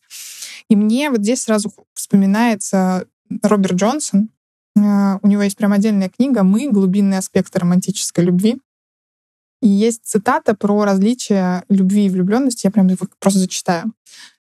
И 0.70 0.76
мне 0.76 1.10
вот 1.10 1.22
здесь 1.22 1.44
сразу 1.44 1.72
вспоминается 1.94 3.08
Роберт 3.42 3.76
Джонсон. 3.76 4.30
А, 4.78 5.20
у 5.22 5.28
него 5.28 5.42
есть 5.42 5.58
прям 5.58 5.72
отдельная 5.72 6.10
книга 6.10 6.44
«Мы. 6.44 6.70
Глубинный 6.70 7.18
аспект 7.18 7.56
романтической 7.56 8.26
любви». 8.26 8.60
И 9.64 9.68
есть 9.68 10.02
цитата 10.04 10.54
про 10.54 10.84
различия 10.84 11.64
любви 11.70 12.06
и 12.06 12.10
влюбленности. 12.10 12.68
Я 12.68 12.72
прям 12.72 12.90
просто 13.20 13.40
зачитаю. 13.40 13.94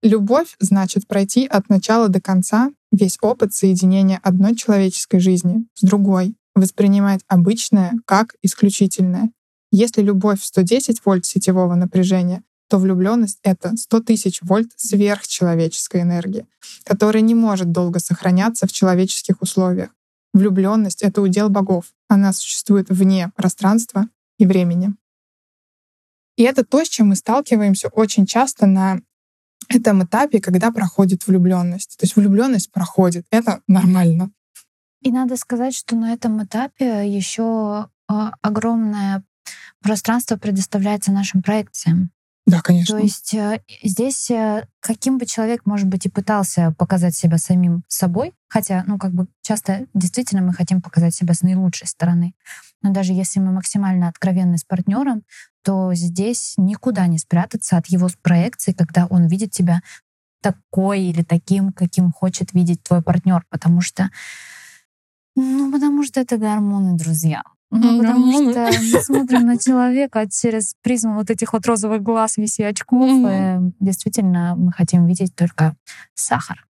Любовь 0.03 0.55
значит 0.59 1.07
пройти 1.07 1.47
от 1.47 1.69
начала 1.69 2.07
до 2.07 2.21
конца 2.21 2.69
весь 2.91 3.17
опыт 3.21 3.53
соединения 3.53 4.19
одной 4.21 4.55
человеческой 4.55 5.19
жизни 5.19 5.65
с 5.73 5.81
другой, 5.81 6.35
воспринимать 6.55 7.21
обычное 7.27 7.93
как 8.05 8.35
исключительное 8.43 9.31
если 9.71 10.01
любовь 10.01 10.43
110 10.43 11.05
вольт 11.05 11.25
сетевого 11.25 11.75
напряжения, 11.75 12.43
то 12.69 12.77
влюбленность— 12.77 13.39
это 13.43 13.75
100 13.75 13.99
тысяч 14.01 14.41
вольт 14.41 14.71
сверхчеловеческой 14.75 16.01
энергии, 16.01 16.47
которая 16.83 17.21
не 17.21 17.35
может 17.35 17.71
долго 17.71 17.99
сохраняться 17.99 18.67
в 18.67 18.71
человеческих 18.71 19.41
условиях. 19.41 19.89
Влюбленность— 20.33 21.01
это 21.03 21.21
удел 21.21 21.49
богов. 21.49 21.93
Она 22.09 22.33
существует 22.33 22.87
вне 22.89 23.31
пространства 23.35 24.07
и 24.37 24.45
времени. 24.45 24.93
И 26.35 26.43
это 26.43 26.63
то, 26.63 26.83
с 26.83 26.89
чем 26.89 27.09
мы 27.09 27.15
сталкиваемся 27.15 27.89
очень 27.89 28.25
часто 28.25 28.67
на 28.67 28.99
этом 29.69 30.03
этапе, 30.03 30.39
когда 30.39 30.71
проходит 30.71 31.25
влюбленность. 31.27 31.97
То 31.97 32.05
есть 32.05 32.15
влюбленность 32.15 32.71
проходит. 32.71 33.25
Это 33.31 33.61
нормально. 33.67 34.31
И 35.01 35.11
надо 35.11 35.35
сказать, 35.35 35.75
что 35.75 35.95
на 35.95 36.13
этом 36.13 36.43
этапе 36.43 37.07
еще 37.07 37.89
а, 38.07 38.33
огромная 38.41 39.23
пространство 39.81 40.37
предоставляется 40.37 41.11
нашим 41.11 41.41
проекциям. 41.41 42.11
Да, 42.45 42.61
конечно. 42.61 42.97
То 42.97 43.03
есть 43.03 43.33
э, 43.33 43.61
здесь 43.83 44.31
э, 44.31 44.67
каким 44.79 45.17
бы 45.17 45.25
человек, 45.25 45.65
может 45.65 45.87
быть, 45.87 46.05
и 46.05 46.09
пытался 46.09 46.73
показать 46.77 47.13
себя 47.13 47.37
самим 47.37 47.83
собой, 47.89 48.33
хотя, 48.47 48.85
ну, 48.87 48.97
как 48.97 49.11
бы 49.11 49.27
часто 49.41 49.85
действительно 49.93 50.41
мы 50.41 50.53
хотим 50.53 50.81
показать 50.81 51.13
себя 51.13 51.33
с 51.33 51.41
наилучшей 51.41 51.87
стороны, 51.87 52.33
Но 52.81 52.91
даже 52.91 53.13
если 53.13 53.39
мы 53.39 53.51
максимально 53.51 54.07
откровенны 54.07 54.57
с 54.57 54.63
партнером, 54.63 55.23
то 55.63 55.93
здесь 55.93 56.53
никуда 56.57 57.07
не 57.07 57.17
спрятаться 57.17 57.77
от 57.77 57.87
его 57.87 58.07
проекции, 58.21 58.73
когда 58.73 59.05
он 59.07 59.27
видит 59.27 59.51
тебя 59.51 59.81
такой 60.41 61.01
или 61.01 61.23
таким, 61.23 61.73
каким 61.73 62.11
хочет 62.11 62.53
видеть 62.53 62.83
твой 62.83 63.01
партнер, 63.01 63.43
потому 63.49 63.81
что, 63.81 64.09
ну, 65.35 65.71
потому 65.71 66.03
что 66.03 66.19
это 66.19 66.37
гормоны, 66.37 66.95
друзья. 66.97 67.41
Ну, 67.69 67.99
потому 67.99 68.31
что 68.31 68.69
мы 68.71 69.01
смотрим 69.01 69.45
на 69.45 69.57
человека 69.57 70.25
через 70.29 70.75
призму 70.81 71.15
вот 71.15 71.29
этих 71.29 71.51
вот 71.51 71.65
розовых 71.65 72.01
глаз, 72.01 72.37
висячков. 72.37 73.09
Mm-hmm. 73.09 73.73
Действительно, 73.81 74.55
мы 74.55 74.71
хотим 74.71 75.05
видеть 75.05 75.35
только 75.35 75.75
сахар. 76.13 76.66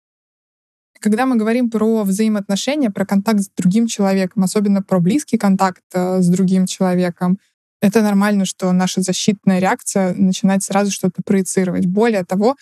Когда 1.06 1.28
мы 1.28 1.36
говорим 1.36 1.70
про 1.70 2.04
взаимоотношения, 2.04 2.90
про 2.90 3.06
контакт 3.06 3.42
с 3.42 3.50
другим 3.56 3.86
человеком, 3.86 4.42
особенно 4.42 4.82
про 4.82 5.00
близкий 5.00 5.38
контакт 5.38 5.84
э, 5.94 6.20
с 6.20 6.28
другим 6.28 6.66
человеком, 6.66 7.38
это 7.80 8.02
нормально, 8.02 8.46
что 8.46 8.72
наша 8.72 9.02
защитная 9.02 9.60
реакция 9.60 10.16
начинает 10.16 10.64
сразу 10.64 10.90
что-то 10.90 11.22
проецировать. 11.24 11.86
Более 11.86 12.26
того, 12.26 12.56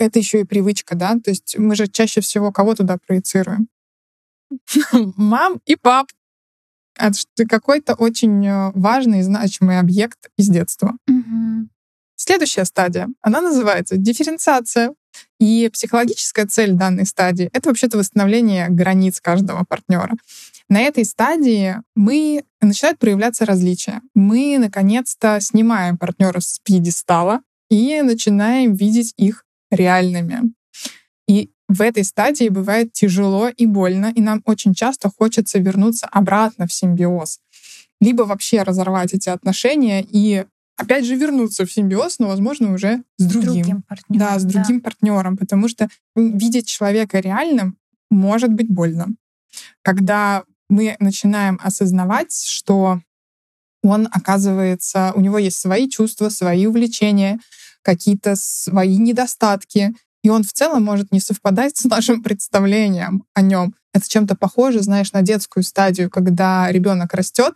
это 0.00 0.18
еще 0.18 0.40
и 0.40 0.44
привычка, 0.44 0.96
да, 0.96 1.14
то 1.20 1.30
есть 1.30 1.54
мы 1.58 1.76
же 1.76 1.86
чаще 1.86 2.20
всего 2.20 2.50
кого 2.50 2.74
туда 2.74 2.98
проецируем? 3.06 3.68
Мам 5.16 5.60
и 5.64 5.76
пап. 5.76 6.08
Это 6.96 7.46
какой-то 7.48 7.94
очень 7.94 8.44
э, 8.44 8.72
важный 8.74 9.20
и 9.20 9.22
значимый 9.22 9.78
объект 9.78 10.28
из 10.36 10.48
детства. 10.48 10.96
Следующая 12.16 12.64
стадия, 12.64 13.08
она 13.20 13.40
называется 13.40 13.96
дифференциация. 13.96 14.92
И 15.38 15.70
психологическая 15.72 16.46
цель 16.46 16.72
данной 16.72 17.06
стадии— 17.06 17.48
это 17.52 17.68
вообще-то 17.68 17.98
восстановление 17.98 18.68
границ 18.68 19.20
каждого 19.20 19.64
партнера. 19.64 20.14
На 20.68 20.80
этой 20.80 21.04
стадии 21.04 21.76
мы 21.96 22.44
начинают 22.60 22.98
проявляться 22.98 23.44
различия. 23.44 24.02
Мы, 24.14 24.56
наконец-то, 24.58 25.40
снимаем 25.40 25.98
партнеров 25.98 26.44
с 26.44 26.60
пьедестала 26.60 27.40
и 27.70 28.02
начинаем 28.02 28.74
видеть 28.74 29.14
их 29.16 29.44
реальными. 29.70 30.52
И 31.26 31.50
в 31.68 31.82
этой 31.82 32.04
стадии 32.04 32.48
бывает 32.48 32.92
тяжело 32.92 33.48
и 33.48 33.64
больно, 33.66 34.12
и 34.14 34.20
нам 34.20 34.42
очень 34.44 34.74
часто 34.74 35.08
хочется 35.08 35.58
вернуться 35.58 36.06
обратно 36.06 36.66
в 36.66 36.72
симбиоз. 36.72 37.38
Либо 38.00 38.22
вообще 38.22 38.62
разорвать 38.62 39.14
эти 39.14 39.28
отношения 39.28 40.04
и 40.06 40.44
опять 40.80 41.04
же 41.04 41.14
вернуться 41.14 41.66
в 41.66 41.72
симбиоз, 41.72 42.18
но, 42.18 42.28
возможно, 42.28 42.72
уже 42.72 43.02
с 43.18 43.24
другим. 43.24 43.52
другим 43.52 43.82
партнером, 43.82 44.26
да, 44.26 44.38
с 44.38 44.44
другим 44.44 44.78
да. 44.78 44.84
партнером, 44.84 45.36
потому 45.36 45.68
что 45.68 45.88
видеть 46.16 46.66
человека 46.66 47.20
реальным 47.20 47.76
может 48.10 48.52
быть 48.52 48.68
больно. 48.68 49.08
Когда 49.82 50.44
мы 50.68 50.96
начинаем 50.98 51.60
осознавать, 51.62 52.32
что 52.32 53.00
он, 53.82 54.08
оказывается, 54.10 55.12
у 55.14 55.20
него 55.20 55.38
есть 55.38 55.58
свои 55.58 55.88
чувства, 55.88 56.28
свои 56.28 56.66
увлечения, 56.66 57.38
какие-то 57.82 58.34
свои 58.36 58.96
недостатки, 58.96 59.94
и 60.22 60.28
он 60.28 60.42
в 60.42 60.52
целом 60.52 60.84
может 60.84 61.12
не 61.12 61.20
совпадать 61.20 61.76
с 61.76 61.84
нашим 61.84 62.22
представлением 62.22 63.24
о 63.34 63.40
нем. 63.40 63.74
Это 63.94 64.08
чем-то 64.08 64.36
похоже, 64.36 64.82
знаешь, 64.82 65.12
на 65.12 65.22
детскую 65.22 65.62
стадию, 65.62 66.10
когда 66.10 66.70
ребенок 66.70 67.14
растет, 67.14 67.54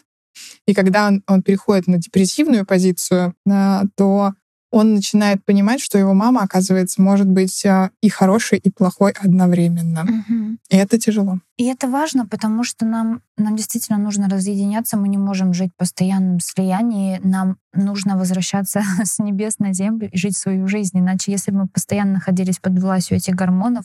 и 0.66 0.74
когда 0.74 1.06
он, 1.08 1.22
он 1.26 1.42
переходит 1.42 1.86
на 1.86 1.98
депрессивную 1.98 2.66
позицию, 2.66 3.34
э, 3.46 3.82
то 3.96 4.34
он 4.74 4.94
начинает 4.94 5.44
понимать, 5.44 5.80
что 5.80 5.98
его 5.98 6.14
мама, 6.14 6.42
оказывается, 6.42 7.00
может 7.00 7.28
быть 7.28 7.64
э, 7.64 7.90
и 8.00 8.08
хорошей, 8.08 8.58
и 8.58 8.70
плохой 8.70 9.12
одновременно. 9.12 10.02
Угу. 10.02 10.58
И 10.70 10.76
это 10.76 10.98
тяжело. 10.98 11.38
И 11.56 11.66
это 11.66 11.86
важно, 11.86 12.26
потому 12.26 12.64
что 12.64 12.84
нам, 12.84 13.22
нам 13.36 13.54
действительно 13.54 13.98
нужно 13.98 14.28
разъединяться, 14.28 14.96
мы 14.96 15.06
не 15.06 15.16
можем 15.16 15.54
жить 15.54 15.70
в 15.74 15.78
постоянном 15.78 16.40
слиянии, 16.40 17.20
нам 17.22 17.58
нужно 17.72 18.18
возвращаться 18.18 18.82
с 19.04 19.20
небес 19.20 19.60
на 19.60 19.72
землю 19.72 20.10
и 20.10 20.16
жить 20.18 20.36
свою 20.36 20.66
жизнь. 20.66 20.98
Иначе, 20.98 21.30
если 21.30 21.52
бы 21.52 21.58
мы 21.58 21.68
постоянно 21.68 22.14
находились 22.14 22.58
под 22.58 22.76
властью 22.76 23.18
этих 23.18 23.36
гормонов, 23.36 23.84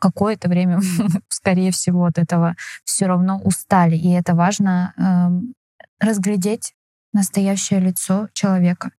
какое-то 0.00 0.48
время, 0.48 0.80
скорее 1.28 1.70
всего, 1.70 2.06
от 2.06 2.18
этого 2.18 2.56
все 2.84 3.06
равно 3.06 3.40
устали. 3.44 3.94
И 3.94 4.10
это 4.10 4.34
важно 4.34 4.94
э, 4.98 5.63
разглядеть 6.00 6.74
настоящее 7.12 7.80
лицо 7.80 8.28
человека 8.32 8.90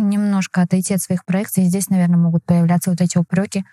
немножко 0.00 0.62
отойти 0.62 0.94
от 0.94 1.02
своих 1.02 1.24
проекций, 1.24 1.64
и 1.64 1.66
здесь, 1.66 1.88
наверное, 1.88 2.18
могут 2.18 2.44
появляться 2.44 2.90
вот 2.90 3.00
эти 3.00 3.18
упреки. 3.18 3.64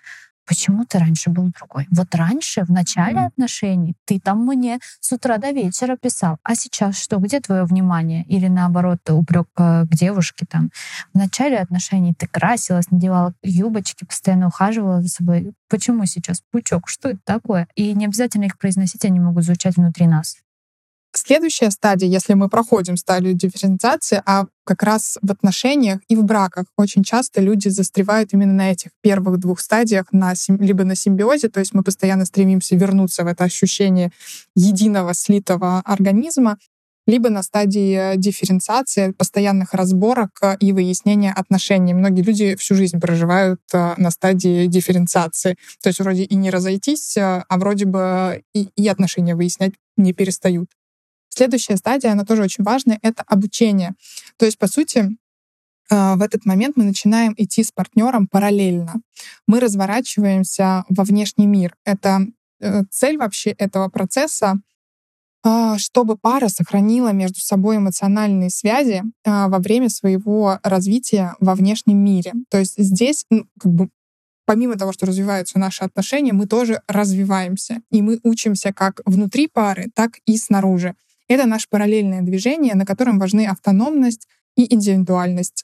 Почему 0.47 0.85
ты 0.85 0.97
раньше 0.97 1.29
был 1.29 1.51
другой? 1.57 1.87
Вот 1.91 2.13
раньше, 2.15 2.63
в 2.63 2.71
начале 2.71 3.19
mm-hmm. 3.19 3.27
отношений, 3.27 3.95
ты 4.05 4.19
там 4.19 4.43
мне 4.43 4.79
с 4.99 5.11
утра 5.11 5.37
до 5.37 5.51
вечера 5.51 5.95
писал. 5.95 6.39
А 6.43 6.55
сейчас 6.55 6.97
что? 6.97 7.17
Где 7.17 7.39
твое 7.39 7.63
внимание? 7.63 8.25
Или 8.25 8.47
наоборот, 8.47 8.99
упрек 9.09 9.47
к 9.53 9.87
девушке 9.91 10.45
там. 10.49 10.71
В 11.13 11.17
начале 11.17 11.57
отношений 11.57 12.13
ты 12.15 12.27
красилась, 12.27 12.89
надевала 12.89 13.33
юбочки, 13.43 14.03
постоянно 14.03 14.47
ухаживала 14.47 15.01
за 15.01 15.09
собой. 15.09 15.53
Почему 15.69 16.05
сейчас 16.05 16.41
пучок? 16.51 16.89
Что 16.89 17.09
это 17.09 17.19
такое? 17.23 17.67
И 17.75 17.93
не 17.93 18.05
обязательно 18.05 18.45
их 18.45 18.57
произносить, 18.57 19.05
они 19.05 19.19
могут 19.19 19.45
звучать 19.45 19.77
внутри 19.77 20.07
нас. 20.07 20.37
Следующая 21.13 21.71
стадия, 21.71 22.07
если 22.07 22.33
мы 22.35 22.47
проходим 22.47 22.95
стадию 22.95 23.33
дифференциации, 23.33 24.21
а 24.25 24.45
как 24.63 24.81
раз 24.81 25.17
в 25.21 25.29
отношениях 25.29 25.99
и 26.07 26.15
в 26.15 26.23
браках 26.23 26.65
очень 26.77 27.03
часто 27.03 27.41
люди 27.41 27.67
застревают 27.67 28.31
именно 28.31 28.53
на 28.53 28.71
этих 28.71 28.91
первых 29.01 29.37
двух 29.37 29.59
стадиях, 29.59 30.05
на, 30.13 30.33
либо 30.47 30.85
на 30.85 30.95
симбиозе, 30.95 31.49
то 31.49 31.59
есть 31.59 31.73
мы 31.73 31.83
постоянно 31.83 32.23
стремимся 32.23 32.77
вернуться 32.77 33.25
в 33.25 33.27
это 33.27 33.43
ощущение 33.43 34.11
единого 34.55 35.13
слитого 35.13 35.79
организма, 35.79 36.57
либо 37.07 37.29
на 37.29 37.43
стадии 37.43 38.15
дифференциации, 38.15 39.11
постоянных 39.11 39.73
разборок 39.73 40.39
и 40.61 40.71
выяснения 40.71 41.33
отношений. 41.33 41.93
Многие 41.93 42.21
люди 42.21 42.55
всю 42.55 42.75
жизнь 42.75 43.01
проживают 43.01 43.59
э, 43.73 43.95
на 43.97 44.11
стадии 44.11 44.67
дифференциации. 44.67 45.57
То 45.81 45.89
есть 45.89 45.99
вроде 45.99 46.23
и 46.23 46.35
не 46.35 46.51
разойтись, 46.51 47.17
э, 47.17 47.43
а 47.47 47.57
вроде 47.57 47.85
бы 47.85 48.43
и, 48.53 48.69
и 48.75 48.87
отношения 48.87 49.35
выяснять 49.35 49.73
не 49.97 50.13
перестают. 50.13 50.69
Следующая 51.33 51.77
стадия, 51.77 52.11
она 52.11 52.25
тоже 52.25 52.43
очень 52.43 52.63
важная, 52.63 52.99
это 53.01 53.23
обучение. 53.23 53.93
То 54.37 54.45
есть, 54.45 54.57
по 54.57 54.67
сути, 54.67 55.17
а, 55.89 56.15
в 56.15 56.21
этот 56.21 56.45
момент 56.45 56.77
мы 56.77 56.83
начинаем 56.83 57.33
идти 57.37 57.63
с 57.63 57.71
партнером 57.71 58.27
параллельно. 58.27 59.01
Мы 59.47 59.59
разворачиваемся 59.59 60.85
во 60.89 61.03
внешний 61.03 61.47
мир. 61.47 61.75
Это 61.85 62.27
э, 62.59 62.83
цель 62.89 63.17
вообще 63.17 63.51
этого 63.51 63.89
процесса 63.89 64.61
а, 65.43 65.79
чтобы 65.79 66.17
пара 66.17 66.49
сохранила 66.49 67.11
между 67.13 67.39
собой 67.39 67.77
эмоциональные 67.77 68.51
связи 68.51 69.01
а, 69.25 69.47
во 69.47 69.57
время 69.57 69.89
своего 69.89 70.59
развития 70.61 71.35
во 71.39 71.55
внешнем 71.55 71.97
мире. 71.97 72.33
То 72.49 72.59
есть 72.59 72.75
здесь, 72.77 73.25
ну, 73.31 73.47
как 73.59 73.71
бы, 73.71 73.89
помимо 74.45 74.77
того, 74.77 74.91
что 74.91 75.07
развиваются 75.07 75.57
наши 75.57 75.83
отношения, 75.83 76.31
мы 76.31 76.45
тоже 76.45 76.81
развиваемся. 76.87 77.81
И 77.89 78.03
мы 78.03 78.19
учимся 78.23 78.71
как 78.71 79.01
внутри 79.05 79.47
пары, 79.47 79.89
так 79.95 80.19
и 80.27 80.37
снаружи. 80.37 80.93
Это 81.31 81.45
наше 81.45 81.67
параллельное 81.69 82.21
движение, 82.23 82.75
на 82.75 82.85
котором 82.85 83.17
важны 83.17 83.45
автономность 83.45 84.27
и 84.57 84.73
индивидуальность, 84.73 85.63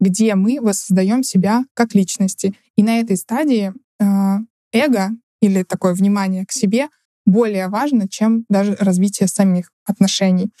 где 0.00 0.34
мы 0.34 0.58
воссоздаем 0.60 1.22
себя 1.22 1.64
как 1.72 1.94
личности. 1.94 2.54
И 2.76 2.82
на 2.82 3.00
этой 3.00 3.16
стадии 3.16 3.72
а, 3.98 4.40
эго 4.70 5.12
или 5.40 5.62
такое 5.62 5.94
внимание 5.94 6.44
к 6.44 6.52
себе 6.52 6.88
более 7.24 7.68
важно, 7.68 8.06
чем 8.06 8.44
даже 8.50 8.76
развитие 8.80 9.28
самих 9.28 9.72
отношений. 9.86 10.52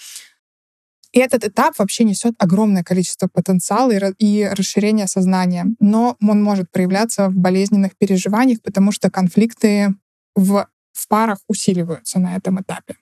И 1.12 1.18
этот 1.18 1.44
этап 1.44 1.78
вообще 1.78 2.04
несет 2.04 2.32
огромное 2.38 2.82
количество 2.82 3.28
потенциала 3.28 3.90
и 3.90 4.48
расширения 4.50 5.08
сознания. 5.08 5.66
Но 5.78 6.16
он 6.26 6.42
может 6.42 6.70
проявляться 6.70 7.28
в 7.28 7.34
болезненных 7.34 7.98
переживаниях, 7.98 8.62
потому 8.62 8.92
что 8.92 9.10
конфликты 9.10 9.94
в, 10.34 10.66
в 10.92 11.08
парах 11.08 11.40
усиливаются 11.48 12.18
на 12.18 12.34
этом 12.34 12.62
этапе. 12.62 12.96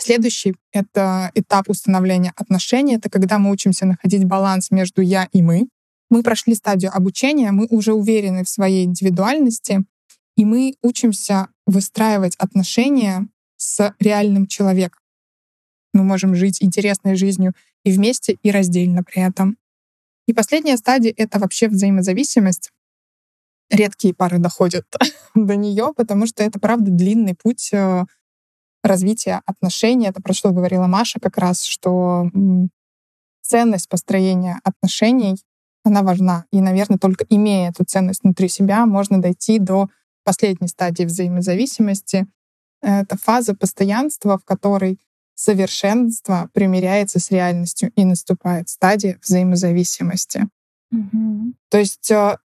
Следующий— 0.00 0.54
это 0.72 1.30
этап 1.34 1.68
установления 1.68 2.32
отношений. 2.36 2.94
Это 2.94 3.10
когда 3.10 3.38
мы 3.38 3.50
учимся 3.50 3.84
находить 3.84 4.24
баланс 4.24 4.70
между 4.70 5.02
«я» 5.02 5.28
и 5.32 5.42
«мы». 5.42 5.68
Мы 6.08 6.22
прошли 6.22 6.54
стадию 6.54 6.94
обучения, 6.94 7.50
мы 7.50 7.66
уже 7.66 7.92
уверены 7.92 8.44
в 8.44 8.48
своей 8.48 8.86
индивидуальности, 8.86 9.84
и 10.36 10.44
мы 10.44 10.74
учимся 10.82 11.48
выстраивать 11.66 12.36
отношения 12.36 13.26
с 13.56 13.94
реальным 13.98 14.46
человеком. 14.46 15.02
Мы 15.92 16.04
можем 16.04 16.34
жить 16.34 16.62
интересной 16.62 17.16
жизнью 17.16 17.52
и 17.84 17.90
вместе, 17.90 18.38
и 18.42 18.50
раздельно 18.50 19.02
при 19.02 19.20
этом. 19.20 19.58
И 20.26 20.32
последняя 20.32 20.76
стадия— 20.76 21.12
это 21.16 21.38
вообще 21.40 21.68
взаимозависимость. 21.68 22.70
Редкие 23.68 24.14
пары 24.14 24.38
доходят 24.38 24.86
до 25.34 25.56
нее, 25.56 25.92
потому 25.96 26.26
что 26.26 26.44
это, 26.44 26.60
правда, 26.60 26.90
длинный 26.90 27.34
путь 27.34 27.72
развития 28.82 29.42
отношений. 29.46 30.06
Это 30.06 30.22
про 30.22 30.32
что 30.32 30.50
говорила 30.50 30.86
Маша 30.86 31.18
как 31.20 31.38
раз, 31.38 31.64
что 31.64 32.30
ценность 33.42 33.88
построения 33.88 34.60
отношений, 34.62 35.36
она 35.84 36.02
важна. 36.02 36.44
И, 36.52 36.60
наверное, 36.60 36.98
только 36.98 37.24
имея 37.28 37.70
эту 37.70 37.84
ценность 37.84 38.22
внутри 38.22 38.48
себя, 38.48 38.86
можно 38.86 39.20
дойти 39.20 39.58
до 39.58 39.88
последней 40.24 40.68
стадии 40.68 41.04
взаимозависимости. 41.04 42.26
Это 42.82 43.16
фаза 43.16 43.54
постоянства, 43.54 44.38
в 44.38 44.44
которой 44.44 45.00
совершенство 45.34 46.50
примиряется 46.52 47.20
с 47.20 47.30
реальностью 47.30 47.92
и 47.94 48.04
наступает 48.04 48.68
стадия 48.68 49.18
взаимозависимости. 49.22 50.48
Мгм. 50.90 51.54
То 51.70 51.78
есть 51.78 52.10
э, 52.10 52.38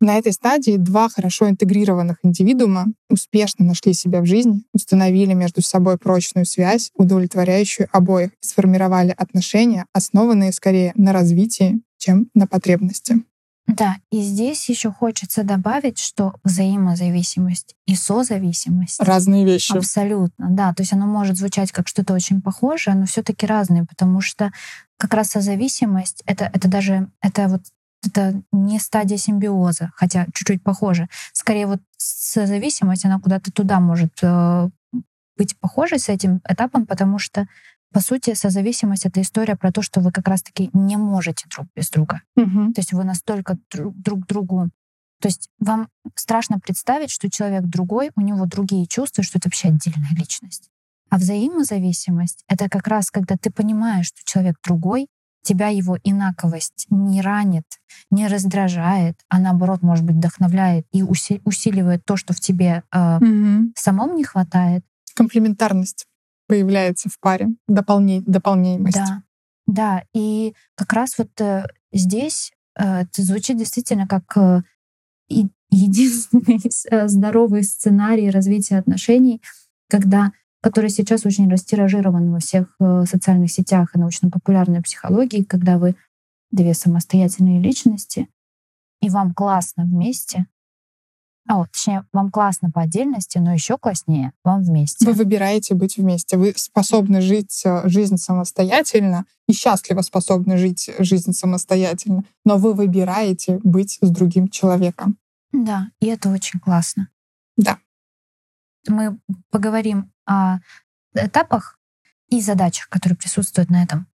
на 0.00 0.16
этой 0.16 0.32
стадии 0.32 0.76
два 0.76 1.08
хорошо 1.08 1.48
интегрированных 1.48 2.18
индивидуума 2.22 2.86
успешно 3.08 3.64
нашли 3.64 3.92
себя 3.92 4.20
в 4.20 4.26
жизни, 4.26 4.62
установили 4.72 5.34
между 5.34 5.62
собой 5.62 5.98
прочную 5.98 6.46
связь, 6.46 6.90
удовлетворяющую 6.94 7.88
обоих, 7.92 8.30
и 8.30 8.46
сформировали 8.46 9.14
отношения, 9.16 9.86
основанные 9.92 10.52
скорее 10.52 10.92
на 10.94 11.12
развитии, 11.12 11.82
чем 11.98 12.28
на 12.34 12.46
потребности. 12.46 13.22
Да, 13.66 13.96
и 14.10 14.20
здесь 14.20 14.68
еще 14.68 14.90
хочется 14.90 15.44
добавить, 15.44 15.98
что 15.98 16.34
взаимозависимость 16.42 17.76
и 17.86 17.94
созависимость 17.94 19.00
Разные 19.00 19.44
вещи. 19.44 19.76
Абсолютно, 19.76 20.48
да. 20.50 20.74
То 20.74 20.82
есть 20.82 20.92
оно 20.92 21.06
может 21.06 21.36
звучать 21.36 21.70
как 21.70 21.86
что-то 21.86 22.14
очень 22.14 22.40
похожее, 22.40 22.96
но 22.96 23.06
все-таки 23.06 23.46
разные, 23.46 23.84
потому 23.84 24.20
что 24.20 24.50
как 24.96 25.14
раз 25.14 25.30
созависимость 25.30 26.22
это, 26.26 26.50
это 26.52 26.68
даже 26.68 27.08
это 27.22 27.46
вот 27.48 27.62
это 28.04 28.42
не 28.52 28.78
стадия 28.78 29.16
симбиоза, 29.16 29.92
хотя 29.94 30.26
чуть-чуть 30.34 30.62
похоже. 30.62 31.08
Скорее 31.32 31.66
вот 31.66 31.80
созависимость, 31.96 33.04
она 33.04 33.20
куда-то 33.20 33.52
туда 33.52 33.80
может 33.80 34.12
э, 34.22 34.70
быть 35.36 35.58
похожей 35.58 35.98
с 35.98 36.08
этим 36.08 36.40
этапом, 36.48 36.86
потому 36.86 37.18
что 37.18 37.46
по 37.92 38.00
сути, 38.00 38.34
созависимость— 38.34 39.04
это 39.06 39.20
история 39.20 39.56
про 39.56 39.72
то, 39.72 39.82
что 39.82 40.00
вы 40.00 40.12
как 40.12 40.28
раз-таки 40.28 40.70
не 40.72 40.96
можете 40.96 41.46
друг 41.48 41.66
без 41.74 41.90
друга. 41.90 42.22
Мгм. 42.36 42.72
То 42.72 42.80
есть 42.80 42.92
вы 42.92 43.04
настолько 43.04 43.58
друг, 43.70 43.96
друг 43.96 44.26
другу... 44.26 44.70
То 45.20 45.28
есть 45.28 45.50
вам 45.58 45.88
страшно 46.14 46.60
представить, 46.60 47.10
что 47.10 47.28
человек 47.28 47.64
другой, 47.64 48.10
у 48.14 48.20
него 48.20 48.46
другие 48.46 48.86
чувства, 48.86 49.24
что 49.24 49.38
это 49.38 49.48
вообще 49.48 49.68
отдельная 49.68 50.10
личность. 50.12 50.70
А 51.10 51.18
взаимозависимость— 51.18 52.44
это 52.48 52.68
как 52.68 52.86
раз 52.86 53.10
когда 53.10 53.36
ты 53.36 53.50
понимаешь, 53.50 54.06
что 54.06 54.20
человек 54.24 54.56
другой, 54.64 55.08
тебя 55.42 55.68
его 55.68 55.98
инаковость 56.04 56.86
не 56.90 57.22
ранит, 57.22 57.64
не 58.10 58.26
раздражает, 58.28 59.18
а 59.28 59.38
наоборот, 59.38 59.82
может 59.82 60.04
быть, 60.04 60.16
вдохновляет 60.16 60.86
и 60.92 61.02
уси- 61.02 61.40
усиливает 61.44 62.04
то, 62.04 62.16
что 62.16 62.32
в 62.34 62.40
тебе 62.40 62.82
э, 62.92 63.18
Мгм. 63.18 63.72
самом 63.76 64.16
не 64.16 64.24
хватает. 64.24 64.84
Комплементарность 65.14 66.06
появляется 66.46 67.08
в 67.08 67.18
паре, 67.20 67.48
дополней, 67.68 68.22
дополняемость. 68.26 68.96
Да, 68.96 69.22
да. 69.66 70.02
И 70.14 70.54
как 70.74 70.92
раз 70.92 71.16
вот 71.18 71.30
э, 71.40 71.66
здесь 71.92 72.52
э, 72.78 73.02
это 73.02 73.22
звучит 73.22 73.56
действительно 73.56 74.06
как 74.06 74.36
э, 74.36 74.62
единственный 75.70 76.60
э, 76.90 77.08
здоровый 77.08 77.62
сценарий 77.62 78.30
развития 78.30 78.78
отношений, 78.78 79.40
когда 79.88 80.32
который 80.60 80.90
сейчас 80.90 81.24
очень 81.26 81.50
растиражирован 81.50 82.32
во 82.32 82.38
всех 82.38 82.74
э, 82.80 83.04
социальных 83.08 83.50
сетях 83.50 83.94
и 83.94 83.98
научно-популярной 83.98 84.82
психологии, 84.82 85.42
когда 85.42 85.78
вы 85.78 85.96
две 86.50 86.74
самостоятельные 86.74 87.60
личности, 87.60 88.28
и 89.00 89.08
вам 89.08 89.32
классно 89.32 89.84
вместе, 89.84 90.46
а 91.50 91.56
вот, 91.56 91.72
точнее, 91.72 92.06
вам 92.12 92.30
классно 92.30 92.70
по 92.70 92.82
отдельности, 92.82 93.38
но 93.38 93.52
еще 93.52 93.76
класснее 93.76 94.32
вам 94.44 94.62
вместе. 94.62 95.04
Вы 95.04 95.14
выбираете 95.14 95.74
быть 95.74 95.96
вместе. 95.96 96.36
Вы 96.36 96.52
способны 96.54 97.20
жить 97.20 97.62
э, 97.64 97.88
жизнь 97.88 98.18
самостоятельно 98.18 99.24
и 99.48 99.52
счастливо 99.52 100.02
способны 100.02 100.56
жить 100.56 100.88
жизнь 101.00 101.32
самостоятельно, 101.32 102.22
но 102.44 102.56
вы 102.56 102.72
выбираете 102.72 103.58
быть 103.64 103.98
с 104.00 104.10
другим 104.10 104.48
человеком. 104.48 105.18
Да, 105.50 105.90
и 105.98 106.06
это 106.06 106.30
очень 106.30 106.60
классно. 106.60 107.08
Да. 107.56 107.78
Мы 108.86 109.18
поговорим 109.50 110.12
о 110.30 110.58
этапах 111.14 111.78
и 112.28 112.40
задачах, 112.40 112.88
которые 112.88 113.16
присутствуют 113.16 113.68
на 113.70 113.82
этом 113.82 114.06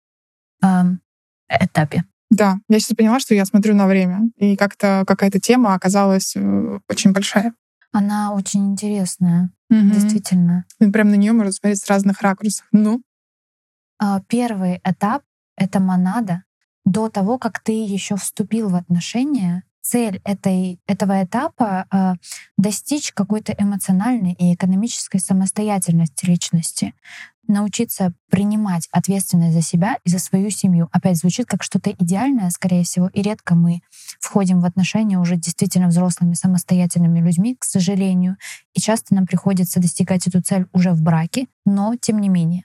эм, 0.63 1.01
этапе. 1.49 2.05
Да, 2.31 2.57
я 2.69 2.81
сейчас 2.81 2.97
поняла, 2.97 3.21
что 3.21 3.35
я 3.35 3.45
смотрю 3.45 3.75
на 3.75 3.87
время, 3.87 4.31
и 4.37 4.57
как-то 4.57 5.05
какая-то 5.07 5.39
тема 5.39 5.75
оказалась 5.75 6.35
э, 6.35 6.79
очень 6.89 7.13
большая. 7.13 7.53
Она 7.93 8.33
очень 8.33 8.73
интересная, 8.73 9.51
Мгм. 9.71 9.93
действительно. 9.93 10.65
И 10.81 10.91
прям 10.91 11.11
на 11.11 11.15
нее 11.15 11.33
можно 11.33 11.53
смотреть 11.53 11.83
с 11.83 11.89
разных 11.89 12.23
ракурсов. 12.23 12.67
Ну, 12.73 13.03
А, 13.99 14.21
Первый 14.29 14.81
этап— 14.85 15.23
это 15.57 15.81
монада. 15.81 16.43
До 16.85 17.09
того, 17.09 17.39
как 17.39 17.61
ты 17.61 17.73
еще 17.73 18.17
вступил 18.17 18.69
в 18.69 18.75
отношения, 18.75 19.63
цель 19.87 20.21
этой, 20.25 20.81
этого 20.87 21.23
этапа 21.23 21.87
а, 21.91 22.15
достичь 22.57 23.13
какой-то 23.13 23.55
эмоциональной 23.57 24.33
и 24.33 24.55
экономической 24.55 25.19
самостоятельности 25.19 26.27
личности, 26.27 26.95
научиться 27.49 28.13
принимать 28.29 28.89
ответственность 28.91 29.55
за 29.55 29.63
себя 29.63 29.99
и 30.05 30.11
за 30.11 30.19
свою 30.19 30.51
семью. 30.51 30.89
Опять 30.91 31.19
звучит 31.19 31.47
как 31.47 31.63
что-то 31.63 31.91
идеальное, 31.93 32.51
скорее 32.51 32.83
всего, 32.83 33.09
и 33.09 33.23
редко 33.23 33.55
мы 33.55 33.83
входим 34.21 34.61
в 34.61 34.65
отношения 34.65 35.19
уже 35.19 35.37
действительно 35.37 35.87
взрослыми, 35.87 36.35
самостоятельными 36.35 37.21
людьми, 37.21 37.55
к 37.55 37.65
сожалению. 37.65 38.37
И 38.75 38.81
часто 38.81 39.15
нам 39.15 39.27
приходится 39.27 39.81
достигать 39.81 40.27
эту 40.27 40.43
цель 40.43 40.67
уже 40.73 40.91
в 40.91 41.03
браке, 41.03 41.47
но 41.65 41.95
тем 41.95 42.19
не 42.19 42.29
менее. 42.29 42.65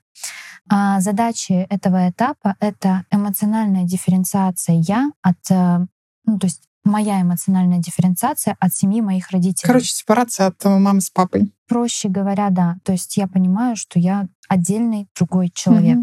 А 0.69 0.99
задачи 1.01 1.67
этого 1.69 2.09
этапа— 2.09 2.55
это 2.59 3.05
эмоциональная 3.11 3.83
дифференциация 3.83 4.81
«я» 4.87 5.11
от... 5.21 5.51
э, 5.51 5.85
Ну, 6.25 6.39
то 6.39 6.47
есть 6.47 6.70
моя 6.83 7.21
эмоциональная 7.21 7.79
дифференциация 7.79 8.55
от 8.59 8.73
семьи 8.73 9.01
моих 9.01 9.29
родителей. 9.31 9.67
короче, 9.67 9.93
сепарация 9.93 10.47
от 10.47 10.65
э, 10.65 10.69
мамы 10.69 11.01
с 11.01 11.09
папой. 11.09 11.53
Проще 11.67 12.09
говоря, 12.09 12.49
да. 12.49 12.77
То 12.83 12.91
есть 12.91 13.17
я 13.17 13.27
понимаю, 13.27 13.75
что 13.75 13.99
я 13.99 14.27
отдельный 14.47 15.07
другой 15.15 15.49
человек. 15.53 15.99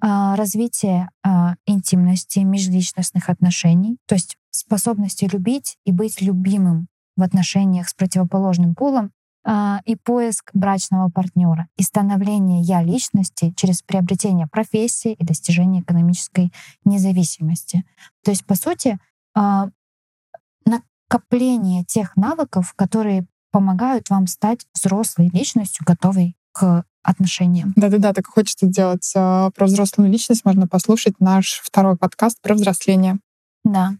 А, 0.00 0.36
развитие 0.36 1.08
а, 1.22 1.54
интимности, 1.66 2.40
межличностных 2.40 3.28
отношений, 3.28 3.98
то 4.06 4.14
есть 4.14 4.36
способности 4.50 5.28
любить 5.30 5.76
и 5.84 5.92
быть 5.92 6.20
любимым 6.20 6.88
в 7.16 7.22
отношениях 7.22 7.88
с 7.88 7.94
противоположным 7.94 8.74
полом, 8.74 9.12
а, 9.44 9.80
и 9.84 9.96
поиск 9.96 10.50
брачного 10.54 11.08
партнера, 11.08 11.68
и 11.76 11.82
становление 11.82 12.62
я 12.62 12.82
личности 12.82 13.52
через 13.56 13.80
приобретение 13.82 14.46
профессии 14.46 15.12
и 15.12 15.24
достижение 15.24 15.82
экономической 15.82 16.52
независимости. 16.84 17.84
То 18.24 18.32
есть, 18.32 18.44
по 18.44 18.54
сути, 18.56 18.98
накопление 21.08 21.84
тех 21.84 22.16
навыков, 22.16 22.72
которые 22.76 23.26
помогают 23.50 24.10
вам 24.10 24.26
стать 24.26 24.66
взрослой 24.74 25.30
личностью, 25.32 25.84
готовой 25.86 26.36
к 26.52 26.84
отношениям. 27.02 27.72
Да-да-да, 27.76 28.12
так 28.12 28.26
хочется 28.26 28.66
сделать 28.66 29.12
э, 29.14 29.50
про 29.54 29.66
взрослую 29.66 30.10
личность. 30.10 30.44
Можно 30.44 30.66
послушать 30.66 31.20
наш 31.20 31.60
второй 31.62 31.96
подкаст 31.96 32.40
про 32.42 32.54
взросление. 32.54 33.18
Да. 33.64 33.92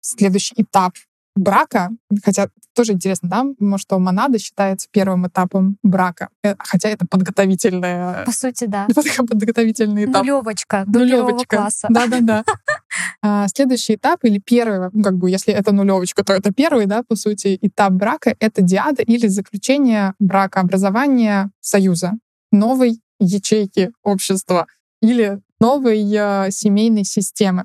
Следующий 0.00 0.54
этап 0.56 0.94
брака, 1.34 1.90
хотя 2.24 2.48
тоже 2.74 2.92
интересно, 2.92 3.28
да, 3.58 3.78
что 3.78 3.98
монада 3.98 4.38
считается 4.38 4.88
первым 4.90 5.26
этапом 5.26 5.78
брака, 5.82 6.28
Э, 6.44 6.54
хотя 6.58 6.88
это 6.88 7.06
подготовительное 7.06 8.24
По 8.24 8.32
сути, 8.32 8.66
да. 8.66 8.86
подготовительный 9.16 10.04
этап. 10.04 10.22
Нулевочка 10.22 10.84
до 10.86 11.00
Нулевочка. 11.00 11.56
класса. 11.56 11.88
Да-да-да. 11.90 12.44
А, 13.22 13.48
Следующий 13.48 13.94
этап 13.94 14.24
или 14.24 14.38
первый, 14.38 14.90
ну, 14.92 15.02
как 15.02 15.16
бы, 15.16 15.30
если 15.30 15.52
это 15.52 15.72
нулевочка, 15.72 16.24
то 16.24 16.32
это 16.32 16.52
первый, 16.52 16.86
да, 16.86 17.02
по 17.02 17.16
сути, 17.16 17.58
этап 17.60 17.92
брака— 17.92 18.34
это 18.40 18.62
диада 18.62 19.02
или 19.02 19.26
заключение 19.26 20.14
брака, 20.18 20.60
образование 20.60 21.50
союза, 21.60 22.12
новой 22.52 23.00
ячейки 23.18 23.92
общества 24.02 24.66
или 25.00 25.40
новой 25.60 26.02
э, 26.12 26.50
семейной 26.50 27.04
системы. 27.04 27.64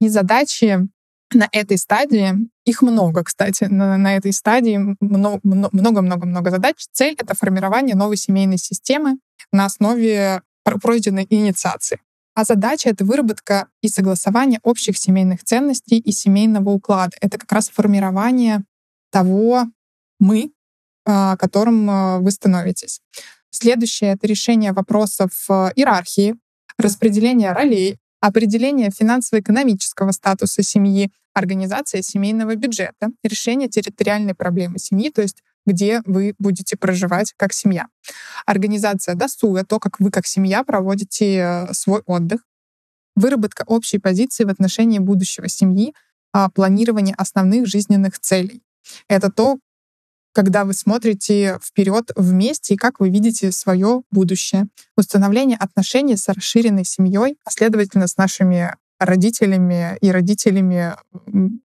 И 0.00 0.08
задачи 0.08 0.88
на 1.32 1.48
этой 1.52 1.76
стадии, 1.76 2.34
их 2.64 2.82
много, 2.82 3.24
кстати, 3.24 3.64
на, 3.64 3.96
на 3.98 4.16
этой 4.16 4.32
стадии 4.32 4.96
много-много-много 5.00 6.50
задач. 6.50 6.76
Цель— 6.92 7.14
это 7.18 7.34
формирование 7.34 7.96
новой 7.96 8.16
семейной 8.16 8.58
системы 8.58 9.18
на 9.52 9.66
основе 9.66 10.42
пр- 10.64 10.78
пройденной 10.80 11.26
инициации. 11.28 12.00
А 12.38 12.44
задача— 12.44 12.88
это 12.90 13.04
выработка 13.04 13.66
и 13.82 13.88
согласование 13.88 14.60
общих 14.62 14.96
семейных 14.96 15.42
ценностей 15.42 15.98
и 15.98 16.12
семейного 16.12 16.70
уклада. 16.70 17.16
Это 17.20 17.36
как 17.36 17.50
раз 17.50 17.68
формирование 17.68 18.62
того 19.10 19.64
«мы», 20.20 20.52
а, 21.04 21.36
которым 21.36 21.90
а, 21.90 22.18
вы 22.20 22.30
становитесь. 22.30 23.00
Следующее— 23.50 24.12
это 24.12 24.28
решение 24.28 24.70
вопросов 24.70 25.32
а, 25.48 25.72
иерархии, 25.74 26.36
распределение 26.78 27.50
ролей, 27.50 27.98
определение 28.20 28.92
финансово-экономического 28.92 30.12
статуса 30.12 30.62
семьи, 30.62 31.10
организация 31.34 32.02
семейного 32.02 32.54
бюджета, 32.54 33.08
решение 33.24 33.68
территориальной 33.68 34.36
проблемы 34.36 34.78
семьи, 34.78 35.10
то 35.10 35.22
есть 35.22 35.42
где 35.68 36.02
вы 36.06 36.34
будете 36.38 36.76
проживать 36.76 37.34
как 37.36 37.52
семья. 37.52 37.86
Организация 38.46 39.14
досуга, 39.14 39.64
то, 39.64 39.78
как 39.78 40.00
вы 40.00 40.10
как 40.10 40.26
семья 40.26 40.64
проводите 40.64 41.36
э, 41.36 41.72
свой 41.74 42.02
отдых, 42.06 42.40
выработка 43.14 43.64
общей 43.66 43.98
позиции 43.98 44.44
в 44.44 44.48
отношении 44.48 44.98
будущего 44.98 45.48
семьи, 45.48 45.94
а, 46.32 46.48
планирование 46.50 47.14
основных 47.16 47.66
жизненных 47.66 48.18
целей. 48.18 48.62
Это 49.08 49.30
то, 49.30 49.58
когда 50.32 50.64
вы 50.64 50.72
смотрите 50.72 51.58
вперед 51.62 52.10
вместе 52.14 52.74
и 52.74 52.76
как 52.76 53.00
вы 53.00 53.10
видите 53.10 53.50
свое 53.50 54.02
будущее. 54.10 54.68
Установление 54.96 55.58
отношений 55.58 56.16
с 56.16 56.28
расширенной 56.28 56.84
семьей, 56.84 57.36
а 57.44 57.50
следовательно 57.50 58.06
с 58.06 58.16
нашими 58.16 58.74
родителями 58.98 59.96
и 60.00 60.10
родителями 60.10 60.94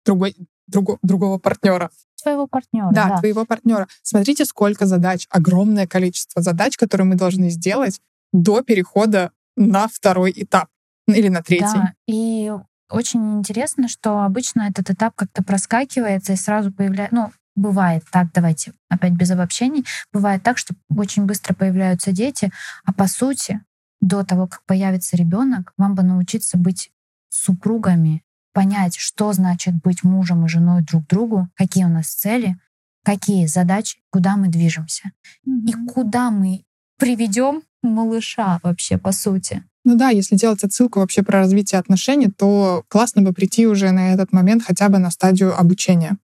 другой, 0.05 0.35
друго, 0.67 0.97
другого 1.01 1.39
партнера. 1.39 1.89
Своего 2.23 2.47
партнера. 2.47 2.89
Да, 2.91 3.09
да, 3.09 3.17
твоего 3.17 3.45
партнера. 3.45 3.87
Смотрите, 4.01 4.45
сколько 4.45 4.85
задач, 4.85 5.27
огромное 5.29 5.85
количество 5.85 6.41
задач, 6.41 6.77
которые 6.77 7.05
мы 7.05 7.15
должны 7.15 7.49
сделать 7.49 7.99
до 8.31 8.61
перехода 8.61 9.31
на 9.57 9.87
второй 9.87 10.33
этап 10.35 10.69
или 11.07 11.27
на 11.27 11.43
третий. 11.43 11.65
Да, 11.65 11.93
и 12.07 12.51
очень 12.89 13.39
интересно, 13.39 13.87
что 13.87 14.23
обычно 14.23 14.63
этот 14.69 14.89
этап 14.89 15.15
как-то 15.15 15.43
проскакивается 15.43 16.33
и 16.33 16.37
сразу 16.37 16.71
появляется, 16.71 17.15
ну, 17.15 17.31
бывает 17.55 18.03
так, 18.11 18.31
давайте 18.33 18.73
опять 18.89 19.13
без 19.13 19.31
обобщений, 19.31 19.85
бывает 20.11 20.43
так, 20.43 20.57
что 20.57 20.73
очень 20.95 21.25
быстро 21.25 21.53
появляются 21.53 22.11
дети, 22.11 22.51
а 22.85 22.93
по 22.93 23.07
сути 23.07 23.61
до 24.01 24.23
того, 24.23 24.47
как 24.47 24.63
появится 24.65 25.15
ребенок, 25.17 25.73
вам 25.77 25.95
бы 25.95 26.03
научиться 26.03 26.57
быть 26.57 26.91
супругами, 27.29 28.22
понять, 28.53 28.95
что 28.95 29.33
значит 29.33 29.75
быть 29.83 30.03
мужем 30.03 30.45
и 30.45 30.49
женой 30.49 30.83
друг 30.83 31.07
другу, 31.07 31.49
какие 31.55 31.85
у 31.85 31.89
нас 31.89 32.07
цели, 32.07 32.55
какие 33.03 33.47
задачи, 33.47 33.99
куда 34.09 34.37
мы 34.37 34.47
движемся 34.47 35.11
mm-hmm. 35.47 35.67
и 35.67 35.73
куда 35.87 36.31
мы 36.31 36.63
приведем 36.97 37.63
малыша 37.81 38.59
вообще 38.63 38.97
по 38.97 39.11
сути. 39.11 39.63
Ну 39.85 39.97
да, 39.97 40.09
если 40.09 40.37
делать 40.37 40.63
отсылку 40.63 40.99
вообще 40.99 41.23
про 41.23 41.39
развитие 41.39 41.79
отношений, 41.79 42.29
то 42.29 42.85
классно 42.87 43.21
бы 43.21 43.33
прийти 43.33 43.67
уже 43.67 43.91
на 43.91 44.13
этот 44.13 44.31
момент 44.31 44.63
хотя 44.63 44.87
бы 44.87 44.97
на 44.97 45.11
стадию 45.11 45.59
обучения. 45.59 46.17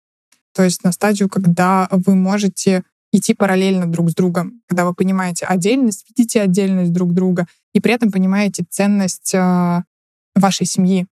То 0.54 0.62
есть 0.62 0.84
на 0.84 0.92
стадию, 0.92 1.28
когда 1.28 1.88
вы 1.90 2.14
можете 2.14 2.84
идти 3.12 3.34
параллельно 3.34 3.86
друг 3.86 4.10
с 4.10 4.14
другом, 4.14 4.60
когда 4.68 4.84
вы 4.84 4.94
понимаете 4.94 5.46
отдельность, 5.46 6.06
видите 6.08 6.40
отдельность 6.40 6.92
друг 6.92 7.12
друга, 7.14 7.46
и 7.72 7.80
при 7.80 7.92
этом 7.92 8.12
понимаете 8.12 8.64
ценность 8.68 9.34
э, 9.34 9.82
вашей 10.34 10.66
семьи. 10.66 11.06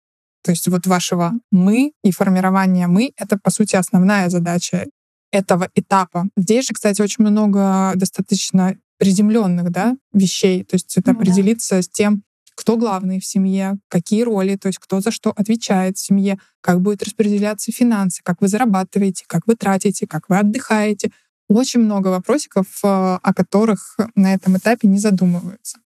То 0.42 0.50
есть 0.50 0.68
вот 0.68 0.86
вашего 0.86 1.32
«мы» 1.50 1.92
и 2.02 2.10
формирование 2.10 2.86
«мы»— 2.86 3.12
это, 3.16 3.38
по 3.38 3.50
сути, 3.50 3.76
основная 3.76 4.28
задача 4.28 4.86
этого 5.30 5.68
этапа. 5.74 6.26
Здесь 6.36 6.66
же, 6.66 6.74
кстати, 6.74 7.00
очень 7.00 7.24
много 7.24 7.92
достаточно 7.94 8.76
приземленных 8.98 9.70
да, 9.70 9.96
вещей. 10.12 10.64
То 10.64 10.74
есть 10.74 10.96
это 10.96 11.12
ну, 11.12 11.18
определиться 11.18 11.76
да. 11.76 11.82
с 11.82 11.88
тем, 11.88 12.22
кто 12.54 12.76
главный 12.76 13.18
в 13.18 13.24
семье, 13.24 13.78
какие 13.88 14.22
роли, 14.22 14.56
то 14.56 14.68
есть 14.68 14.78
кто 14.78 15.00
за 15.00 15.10
что 15.10 15.30
отвечает 15.30 15.96
в 15.96 16.00
семье, 16.00 16.38
как 16.60 16.80
будет 16.80 17.02
распределяться 17.02 17.72
финансы, 17.72 18.20
как 18.22 18.40
вы 18.40 18.48
зарабатываете, 18.48 19.24
как 19.26 19.42
вы 19.46 19.56
тратите, 19.56 20.06
как 20.06 20.28
вы 20.28 20.38
отдыхаете. 20.38 21.10
Очень 21.48 21.80
много 21.80 22.08
вопросиков, 22.08 22.66
э, 22.84 22.86
о 22.86 23.34
которых 23.34 23.96
на 24.14 24.34
этом 24.34 24.56
этапе 24.56 24.86
не 24.86 24.98
задумываются. 24.98 25.78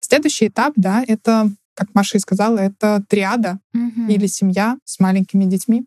Следующий 0.00 0.48
этап, 0.48 0.74
да, 0.76 1.04
это, 1.06 1.50
как 1.74 1.94
Маша 1.94 2.16
и 2.16 2.20
сказала, 2.20 2.58
это 2.58 3.04
триада 3.08 3.58
угу. 3.72 4.06
или 4.08 4.26
семья 4.26 4.78
с 4.84 5.00
маленькими 5.00 5.44
детьми. 5.44 5.86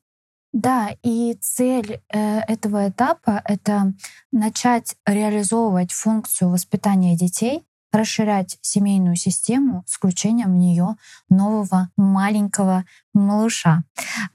Да, 0.53 0.89
и 1.03 1.37
цель 1.39 2.01
э, 2.09 2.39
этого 2.39 2.89
этапа— 2.89 3.41
это 3.45 3.93
начать 4.31 4.95
реализовывать 5.05 5.91
функцию 5.91 6.49
воспитания 6.49 7.17
детей, 7.17 7.63
расширять 7.91 8.57
семейную 8.61 9.15
систему 9.15 9.83
с 9.87 9.93
включением 9.93 10.53
в 10.53 10.57
нее 10.57 10.95
нового 11.29 11.89
маленького 11.97 12.85
малыша. 13.13 13.83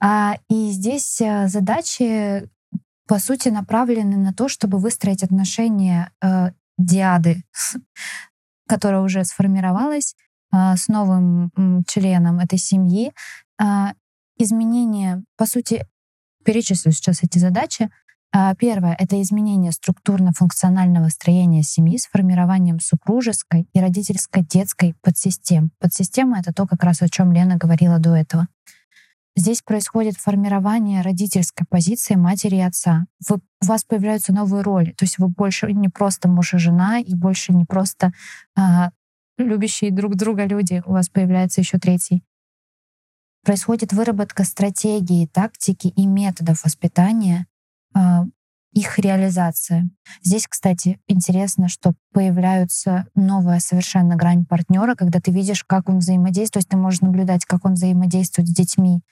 А, 0.01 0.37
и 0.49 0.71
здесь 0.71 1.21
э, 1.21 1.49
задачи, 1.49 2.49
по 3.07 3.19
сути, 3.19 3.49
направлены 3.49 4.17
на 4.17 4.33
то, 4.33 4.49
чтобы 4.49 4.79
выстроить 4.79 5.23
отношения 5.23 6.13
э, 6.23 6.53
диады, 6.79 7.43
которая 8.69 9.01
уже 9.01 9.25
сформировалась, 9.25 10.15
с 10.53 10.89
новым 10.89 11.51
членом 11.87 12.39
этой 12.39 12.59
семьи. 12.59 13.13
Э, 13.61 13.93
изменение, 14.39 15.23
по 15.37 15.47
сути, 15.47 15.87
перечислю 16.45 16.93
сейчас 16.93 17.23
эти 17.23 17.39
задачи. 17.39 17.91
А, 18.35 18.55
первое— 18.55 18.97
это 18.99 19.21
изменение 19.21 19.73
структурно-функционального 19.73 21.11
строения 21.11 21.63
семьи 21.63 21.99
с 21.99 22.07
формированием 22.07 22.81
супружеской 22.81 23.69
и 23.75 23.81
родительско-детской 23.81 24.95
подсистем. 25.03 25.71
Подсистема— 25.79 26.39
это 26.41 26.55
то, 26.55 26.67
как 26.67 26.83
раз 26.83 27.03
о 27.03 27.09
чем 27.09 27.33
Лена 27.33 27.57
говорила 27.57 27.99
до 27.99 28.17
этого. 28.17 28.49
Здесь 29.37 29.63
происходит 29.63 30.17
формирование 30.17 31.03
родительской 31.03 31.67
позиции 31.69 32.15
матери 32.15 32.57
и 32.57 32.61
отца. 32.61 33.07
Вы, 33.29 33.37
у 33.37 33.67
вас 33.67 33.85
появляются 33.85 34.33
новые 34.33 34.63
роли. 34.63 34.93
То 34.93 35.05
есть 35.05 35.19
вы 35.19 35.29
больше 35.29 35.73
не 35.73 35.89
просто 35.89 36.29
муж 36.29 36.55
и 36.55 36.59
жена, 36.59 37.01
и 37.01 37.15
больше 37.15 37.53
не 37.53 37.65
просто 37.65 38.13
а, 38.57 38.91
любящие 39.47 39.91
друг 39.91 40.17
друга 40.17 40.45
люди. 40.45 40.83
У 40.87 40.93
вас 40.93 41.09
появляется 41.09 41.61
еще 41.61 41.79
третий 41.79 42.23
происходит 43.43 43.93
выработка 43.93 44.45
стратегии, 44.45 45.27
тактики 45.27 45.89
и 45.89 46.07
методов 46.07 46.65
воспитания, 46.65 47.47
а, 47.95 48.25
их 48.73 48.99
реализация. 48.99 49.91
Здесь, 50.23 50.47
кстати, 50.49 50.99
интересно, 51.07 51.69
что 51.69 51.93
появляются 52.13 53.07
новая 53.15 53.61
совершенно 53.61 54.17
грань 54.17 54.47
партнера, 54.47 54.95
когда 54.95 55.21
ты 55.21 55.31
видишь, 55.31 55.65
как 55.65 55.89
он 55.89 55.99
взаимодействует, 55.99 56.53
то 56.53 56.59
есть 56.59 56.69
ты 56.69 56.77
можешь 56.77 57.03
наблюдать, 57.03 57.45
как 57.45 57.67
он 57.67 57.75
взаимодействует 57.75 58.49
с 58.49 58.53
детьми 58.55 59.03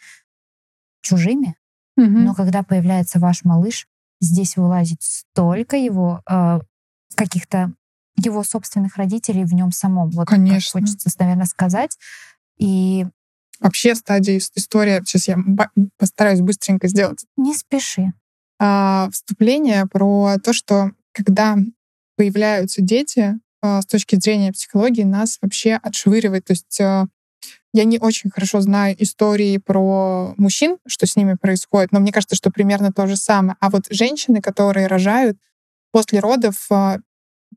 чужими, 1.02 1.56
угу. 1.96 2.06
но 2.06 2.34
когда 2.34 2.62
появляется 2.62 3.18
ваш 3.18 3.44
малыш, 3.44 3.86
здесь 4.20 4.56
вылазит 4.56 5.02
столько 5.02 5.76
его 5.76 6.22
э, 6.30 6.60
каких-то 7.14 7.74
его 8.26 8.42
собственных 8.44 8.96
родителей 8.96 9.44
в 9.44 9.54
нем 9.54 9.72
самом. 9.72 10.10
Вот 10.10 10.28
Конечно. 10.28 10.80
хочется, 10.80 11.10
наверное, 11.18 11.46
сказать. 11.46 11.96
И 12.58 13.06
Вообще 13.60 13.94
стадия 13.94 14.38
история, 14.38 15.02
сейчас 15.04 15.28
я 15.28 15.36
постараюсь 15.98 16.40
быстренько 16.40 16.88
сделать. 16.88 17.26
Не 17.36 17.54
спеши. 17.54 18.12
А, 18.58 19.10
вступление 19.12 19.86
про 19.86 20.36
то, 20.42 20.54
что 20.54 20.92
когда 21.12 21.56
появляются 22.16 22.80
дети, 22.80 23.38
а, 23.62 23.82
с 23.82 23.86
точки 23.86 24.16
зрения 24.16 24.52
психологии 24.52 25.02
нас 25.02 25.38
вообще 25.42 25.74
отшвыривает. 25.74 26.46
То 26.46 26.52
есть 26.54 26.80
а, 26.80 27.06
я 27.74 27.84
не 27.84 27.98
очень 27.98 28.30
хорошо 28.30 28.62
знаю 28.62 28.96
истории 28.98 29.58
про 29.58 30.34
мужчин, 30.38 30.78
что 30.86 31.06
с 31.06 31.14
ними 31.16 31.34
происходит, 31.34 31.92
но 31.92 32.00
мне 32.00 32.12
кажется, 32.12 32.36
что 32.36 32.50
примерно 32.50 32.92
то 32.92 33.06
же 33.06 33.16
самое. 33.16 33.56
А 33.60 33.68
вот 33.68 33.86
женщины, 33.90 34.40
которые 34.40 34.86
рожают 34.86 35.38
после 35.92 36.20
родов, 36.20 36.66
а, 36.70 36.98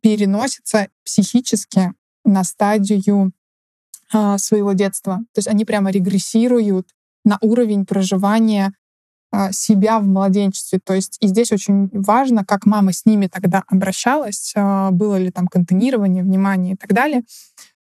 переносятся 0.02 0.88
психически 1.04 1.94
на 2.26 2.44
стадию 2.44 3.32
а, 4.14 4.38
своего 4.38 4.74
детства. 4.74 5.18
То 5.34 5.40
есть 5.40 5.48
они 5.48 5.66
прямо 5.66 5.90
регрессируют 5.90 6.90
на 7.26 7.40
уровень 7.42 7.86
проживания 7.86 8.74
а, 9.32 9.52
себя 9.52 10.00
в 10.00 10.06
младенчестве. 10.06 10.80
То 10.84 10.94
есть 10.94 11.18
и 11.20 11.28
здесь 11.28 11.52
очень 11.52 11.90
важно, 11.92 12.46
как 12.46 12.66
мама 12.68 12.94
с 12.94 13.06
ними 13.06 13.28
тогда 13.28 13.64
обращалась, 13.68 14.54
а, 14.56 14.92
было 14.92 15.16
ли 15.16 15.32
там 15.32 15.48
контейнирование, 15.48 16.24
внимание 16.24 16.74
и 16.74 16.78
так 16.78 16.94
далее, 16.94 17.24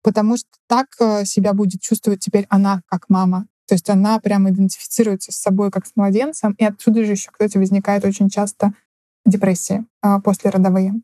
потому 0.02 0.36
что 0.36 0.48
так 0.68 0.86
себя 1.26 1.52
будет 1.52 1.80
чувствовать 1.80 2.20
теперь 2.20 2.46
она 2.48 2.82
как 2.86 3.08
мама. 3.08 3.46
То 3.66 3.74
есть 3.74 3.90
она 3.90 4.18
прямо 4.20 4.50
идентифицируется 4.50 5.32
с 5.32 5.36
собой 5.36 5.70
как 5.70 5.86
с 5.86 5.92
младенцем, 5.96 6.52
и 6.58 6.64
отсюда 6.64 7.04
же 7.04 7.12
еще, 7.12 7.30
кстати, 7.30 7.58
возникает 7.58 8.04
очень 8.04 8.28
часто 8.28 8.72
депрессия 9.26 9.84
послеродовые. 10.24 10.94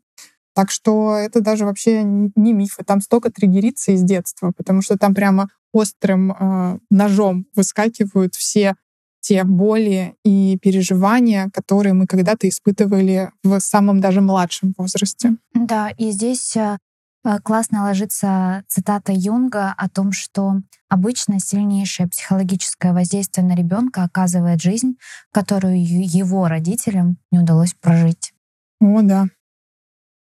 Так 0.57 0.71
что 0.71 1.13
это 1.13 1.39
даже 1.39 1.65
вообще 1.65 2.01
не 2.01 2.51
миф, 2.51 2.79
там 2.83 2.99
столько 2.99 3.29
триггерится 3.29 3.91
из 3.91 4.01
детства, 4.01 4.51
потому 4.57 4.81
что 4.81 4.97
там 4.97 5.13
прямо 5.13 5.49
острым 5.71 6.31
э, 6.31 6.79
ножом 6.89 7.45
выскакивают 7.53 8.33
все 8.33 8.73
те 9.21 9.43
боли 9.43 10.15
и 10.25 10.57
переживания, 10.59 11.51
которые 11.53 11.93
мы 11.93 12.07
когда-то 12.07 12.49
испытывали 12.49 13.29
в 13.43 13.59
самом 13.59 14.01
даже 14.01 14.21
младшем 14.21 14.73
возрасте. 14.79 15.35
Да, 15.53 15.91
и 15.91 16.09
здесь 16.09 16.57
э, 16.57 16.79
э, 17.23 17.37
классно 17.43 17.83
ложится 17.83 18.63
цитата 18.67 19.13
Юнга 19.13 19.75
о 19.77 19.87
том, 19.89 20.11
что 20.11 20.55
обычно 20.89 21.39
сильнейшее 21.39 22.09
психологическое 22.09 22.93
воздействие 22.93 23.45
на 23.45 23.55
ребенка 23.55 24.01
оказывает 24.01 24.59
жизнь, 24.59 24.95
которую 25.31 25.75
его 25.77 26.47
родителям 26.47 27.17
не 27.31 27.37
удалось 27.37 27.75
прожить. 27.75 28.33
О, 28.81 29.03
да. 29.03 29.27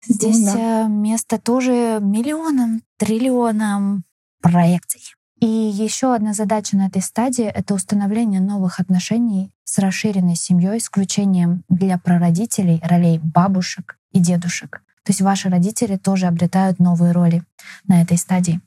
Здесь 0.06 0.38
ну, 0.38 0.46
да. 0.46 0.84
Э, 0.84 0.88
место 0.88 1.38
тоже 1.38 1.98
миллионам, 2.00 2.82
триллионам 2.96 4.04
проекций. 4.40 5.02
И 5.40 5.46
еще 5.46 6.14
одна 6.14 6.34
задача 6.34 6.76
на 6.76 6.88
этой 6.88 7.00
стадии— 7.02 7.44
это 7.54 7.74
установление 7.74 8.40
новых 8.40 8.80
отношений 8.80 9.52
с 9.64 9.78
расширенной 9.78 10.34
семьей, 10.34 10.78
исключением 10.78 11.62
для 11.68 11.98
прародителей 11.98 12.80
ролей 12.82 13.20
бабушек 13.22 13.98
и 14.12 14.18
дедушек. 14.18 14.82
То 15.04 15.10
есть 15.10 15.20
ваши 15.20 15.48
родители 15.48 15.96
тоже 15.96 16.26
обретают 16.26 16.80
новые 16.80 17.12
роли 17.12 17.42
на 17.86 18.02
этой 18.02 18.18
стадии. 18.18 18.60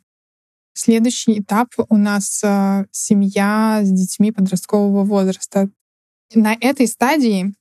Следующий 0.74 1.42
этап 1.42 1.68
у 1.90 1.98
нас 1.98 2.42
э, 2.44 2.86
семья 2.92 3.82
с 3.84 3.92
детьми 3.92 4.32
подросткового 4.32 5.04
возраста. 5.04 5.70
На 6.34 6.56
этой 6.60 6.88
стадии 6.88 7.54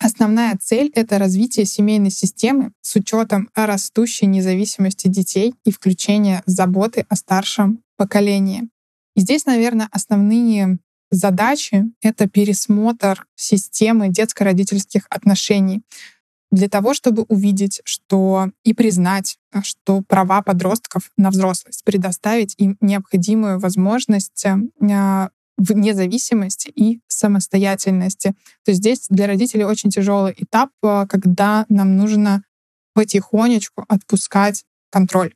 Основная 0.00 0.56
цель— 0.60 0.92
это 0.94 1.18
развитие 1.18 1.66
семейной 1.66 2.10
системы 2.10 2.72
с 2.80 2.94
учетом 2.94 3.50
растущей 3.54 4.26
независимости 4.26 5.08
детей 5.08 5.54
и 5.64 5.72
включение 5.72 6.42
заботы 6.46 7.04
о 7.08 7.16
старшем 7.16 7.82
поколении. 7.96 8.68
И 9.16 9.20
здесь, 9.20 9.44
наверное, 9.44 9.88
основные 9.90 10.78
задачи— 11.10 11.84
это 12.02 12.28
пересмотр 12.28 13.26
системы 13.34 14.08
детско-родительских 14.08 15.06
отношений 15.10 15.82
для 16.50 16.68
того, 16.68 16.94
чтобы 16.94 17.24
увидеть, 17.24 17.80
что 17.84 18.50
и 18.64 18.72
признать, 18.72 19.38
что 19.62 20.02
права 20.02 20.42
подростков 20.42 21.10
на 21.16 21.30
взрослость, 21.30 21.84
предоставить 21.84 22.54
им 22.56 22.76
необходимую 22.80 23.58
возможность 23.58 24.46
а, 24.46 25.30
в 25.58 25.72
независимости 25.72 26.68
и 26.74 27.00
самостоятельности. 27.08 28.34
То 28.64 28.70
есть 28.70 28.78
здесь 28.80 29.06
для 29.10 29.26
родителей 29.26 29.64
очень 29.64 29.90
тяжелый 29.90 30.34
этап, 30.36 30.70
а, 30.82 31.06
когда 31.06 31.66
нам 31.68 31.96
нужно 31.96 32.44
потихонечку 32.94 33.84
отпускать 33.88 34.64
контроль 34.90 35.34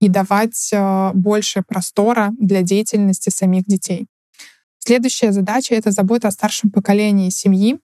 и 0.00 0.08
давать 0.08 0.70
а, 0.72 1.12
больше 1.14 1.62
простора 1.66 2.32
для 2.38 2.62
деятельности 2.62 3.30
самих 3.30 3.64
детей. 3.64 4.06
Следующая 4.78 5.32
задача— 5.32 5.74
это 5.76 5.90
забота 5.90 6.28
о 6.28 6.32
старшем 6.32 6.70
поколении 6.70 7.30
семьи. 7.30 7.80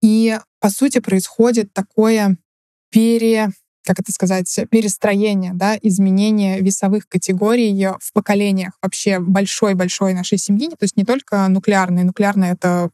И, 0.00 0.38
по 0.58 0.70
сути, 0.70 1.00
происходит 1.00 1.74
такое 1.74 2.38
пере, 2.90 3.50
как 3.84 4.00
это 4.00 4.12
сказать, 4.12 4.60
перестроение, 4.70 5.52
да, 5.54 5.76
изменение 5.80 6.60
весовых 6.60 7.08
категорий 7.08 7.88
в 8.00 8.12
поколениях 8.12 8.74
вообще 8.82 9.18
большой-большой 9.18 10.14
нашей 10.14 10.38
семьи. 10.38 10.68
То 10.70 10.82
есть 10.82 10.96
не 10.96 11.04
только 11.04 11.48
нуклеарная. 11.48 12.04
Нуклеарная— 12.04 12.52
это 12.54 12.90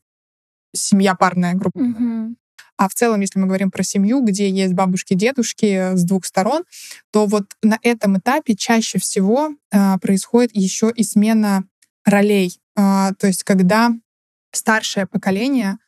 семья 0.74 1.14
парная 1.14 1.54
группа. 1.54 1.80
Мгм. 1.80 2.36
А 2.78 2.88
в 2.88 2.94
целом, 2.94 3.20
если 3.20 3.40
мы 3.40 3.46
говорим 3.46 3.72
про 3.72 3.82
семью, 3.82 4.22
где 4.24 4.48
есть 4.48 4.72
бабушки, 4.72 5.14
дедушки 5.14 5.96
с 5.96 6.04
двух 6.04 6.24
сторон, 6.24 6.62
то 7.10 7.26
вот 7.26 7.44
на 7.60 7.78
этом 7.82 8.18
этапе 8.18 8.54
чаще 8.54 9.00
всего 9.00 9.50
а, 9.72 9.98
происходит 9.98 10.52
еще 10.54 10.92
и 10.94 11.02
смена 11.02 11.64
ролей. 12.04 12.56
А, 12.76 13.12
то 13.14 13.26
есть 13.26 13.42
когда 13.42 13.90
старшее 14.52 15.08
поколение 15.08 15.78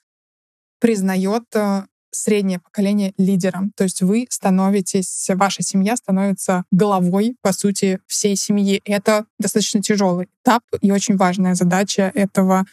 признает 0.80 1.44
а, 1.54 1.86
среднее 2.10 2.58
поколение 2.58 3.12
лидером. 3.16 3.72
То 3.76 3.84
есть 3.84 4.02
вы 4.02 4.26
становитесь, 4.30 5.28
ваша 5.34 5.62
семья 5.62 5.96
становится 5.96 6.64
головой, 6.70 7.36
по 7.42 7.52
сути, 7.52 8.00
всей 8.06 8.36
семьи. 8.36 8.80
Это 8.84 9.24
достаточно 9.38 9.80
тяжелый 9.80 10.28
этап 10.42 10.62
и 10.80 10.90
очень 10.90 11.16
важная 11.16 11.54
задача 11.54 12.10
этого, 12.14 12.64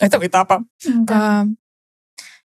этого 0.00 0.26
этапа. 0.26 0.64
Да. 0.86 1.42
А, 1.42 1.46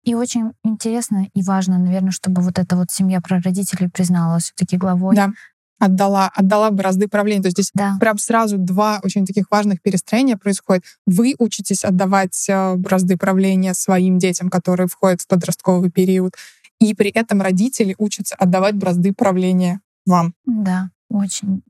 И 0.04 0.14
очень 0.14 0.52
интересно 0.62 1.28
и 1.35 1.42
важно, 1.42 1.78
наверное, 1.78 2.12
чтобы 2.12 2.42
вот 2.42 2.59
эта 2.59 2.76
вот 2.76 2.90
семья 2.90 3.20
прародителей 3.20 3.88
призналась 3.88 4.44
все-таки 4.44 4.76
главой. 4.76 5.16
Да, 5.16 5.32
отдала, 5.78 6.30
отдала 6.34 6.70
бразды 6.70 7.08
правления. 7.08 7.42
То 7.42 7.46
есть 7.48 7.56
здесь 7.56 7.70
Да. 7.74 7.96
прям 8.00 8.18
сразу 8.18 8.56
два 8.58 9.00
очень 9.02 9.26
таких 9.26 9.50
важных 9.50 9.82
перестроения 9.82 10.36
происходит. 10.36 10.84
Вы 11.06 11.34
учитесь 11.38 11.84
отдавать 11.84 12.46
э, 12.48 12.74
бразды 12.76 13.16
правления 13.16 13.74
своим 13.74 14.18
детям, 14.18 14.48
которые 14.48 14.88
входят 14.88 15.20
в 15.20 15.26
подростковый 15.26 15.90
период, 15.90 16.34
и 16.80 16.94
при 16.94 17.10
этом 17.10 17.42
родители 17.42 17.94
учатся 17.98 18.34
отдавать 18.36 18.74
бразды 18.76 19.12
правления 19.12 19.80
вам. 20.06 20.34
Да, 20.44 20.90
очень 21.08 21.62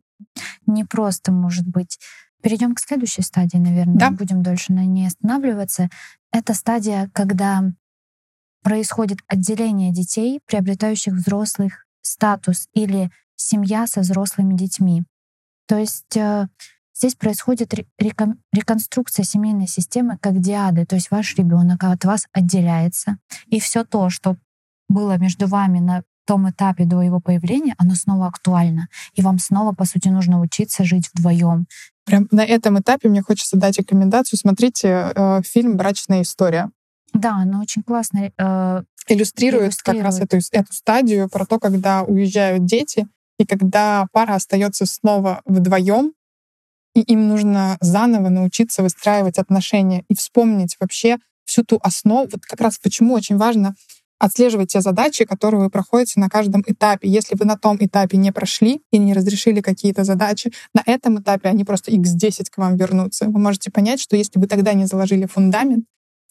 непросто 0.66 1.33
может 1.33 1.66
быть. 1.66 1.99
Перейдем 2.42 2.75
к 2.75 2.81
следующей 2.81 3.23
стадии, 3.23 3.57
наверное. 3.59 3.97
Да. 3.97 4.11
Будем 4.11 4.42
дольше 4.42 4.73
на 4.73 4.85
ней 4.85 5.09
останавливаться. 5.09 5.88
Это 6.33 6.55
стадия, 6.55 7.11
когда 7.12 7.62
происходит 8.62 9.19
отделение 9.27 9.92
детей, 9.92 10.40
приобретающих 10.47 11.14
взрослых 11.14 11.87
статус 12.03 12.69
или 12.75 13.11
семья 13.37 13.87
со 13.87 14.01
взрослыми 14.01 14.55
детьми. 14.55 15.05
То 15.68 15.79
есть 15.79 16.16
э, 16.16 16.49
здесь 16.94 17.14
происходит 17.14 17.75
ре- 17.75 17.87
рекон- 17.99 18.38
реконструкция 18.53 19.25
семейной 19.25 19.68
системы 19.68 20.18
как 20.18 20.40
диады, 20.40 20.87
то 20.87 20.96
есть 20.96 21.11
ваш 21.11 21.35
ребенок 21.37 21.85
от 21.85 22.05
вас 22.05 22.27
отделяется, 22.33 23.18
и 23.46 23.61
все 23.61 23.85
то, 23.85 24.11
что 24.11 24.37
было 24.88 25.18
между 25.18 25.46
вами 25.46 25.81
на 25.81 26.03
том 26.27 26.51
этапе 26.51 26.85
до 26.85 27.03
его 27.03 27.20
появления, 27.20 27.75
оно 27.79 27.94
снова 27.94 28.27
актуально. 28.27 28.88
И 29.14 29.22
вам 29.22 29.38
снова, 29.38 29.72
по 29.72 29.85
сути, 29.85 30.09
нужно 30.09 30.40
учиться 30.40 30.85
жить 30.85 31.09
вдвоем. 31.14 31.66
Прям 32.05 32.29
на 32.31 32.44
этом 32.44 32.79
этапе 32.79 33.09
мне 33.09 33.22
хочется 33.22 33.57
дать 33.57 33.79
рекомендацию. 33.79 34.38
Смотрите 34.38 35.12
э, 35.14 35.42
фильм 35.44 35.77
«Брачная 35.77 36.22
история». 36.22 36.70
Да, 37.12 37.37
оно 37.37 37.61
очень 37.61 37.83
классно 37.83 38.31
э, 38.37 38.83
Иллюстрирует, 39.09 39.77
как 39.77 40.03
раз 40.03 40.20
эту, 40.20 40.38
эту 40.51 40.72
стадию 40.72 41.29
про 41.29 41.46
то, 41.46 41.61
когда 41.61 42.03
уезжают 42.03 42.64
дети, 42.64 43.07
и 43.38 43.46
когда 43.46 44.07
пара 44.12 44.35
остается 44.35 44.87
снова 44.87 45.42
вдвоем, 45.44 46.12
и 46.94 47.01
им 47.01 47.29
нужно 47.29 47.77
заново 47.81 48.31
научиться 48.31 48.83
выстраивать 48.83 49.38
отношения 49.38 50.05
и 50.09 50.14
вспомнить 50.14 50.77
вообще 50.81 51.18
всю 51.44 51.62
ту 51.62 51.79
основу. 51.83 52.29
Вот 52.33 52.46
как 52.46 52.61
раз 52.61 52.79
почему 52.79 53.14
очень 53.14 53.37
важно 53.37 53.75
отслеживать 54.18 54.72
те 54.72 54.81
задачи, 54.81 55.27
которые 55.27 55.61
вы 55.61 55.70
проходите 55.70 56.18
на 56.18 56.31
каждом 56.31 56.64
этапе. 56.66 57.09
Если 57.09 57.37
вы 57.38 57.44
на 57.44 57.59
том 57.59 57.77
этапе 57.79 58.16
не 58.16 58.33
прошли 58.33 58.81
и 58.90 58.99
не 58.99 59.12
разрешили 59.12 59.61
какие-то 59.61 60.05
задачи, 60.05 60.53
на 60.75 60.83
этом 60.87 61.20
этапе 61.20 61.51
они 61.51 61.64
просто 61.64 61.92
x10 61.92 62.46
к 62.51 62.57
вам 62.57 62.77
вернутся. 62.77 63.27
Вы 63.27 63.38
можете 63.38 63.70
понять, 63.70 64.01
что 64.01 64.16
если 64.16 64.40
вы 64.40 64.46
тогда 64.46 64.72
не 64.72 64.87
заложили 64.87 65.27
фундамент, 65.27 65.85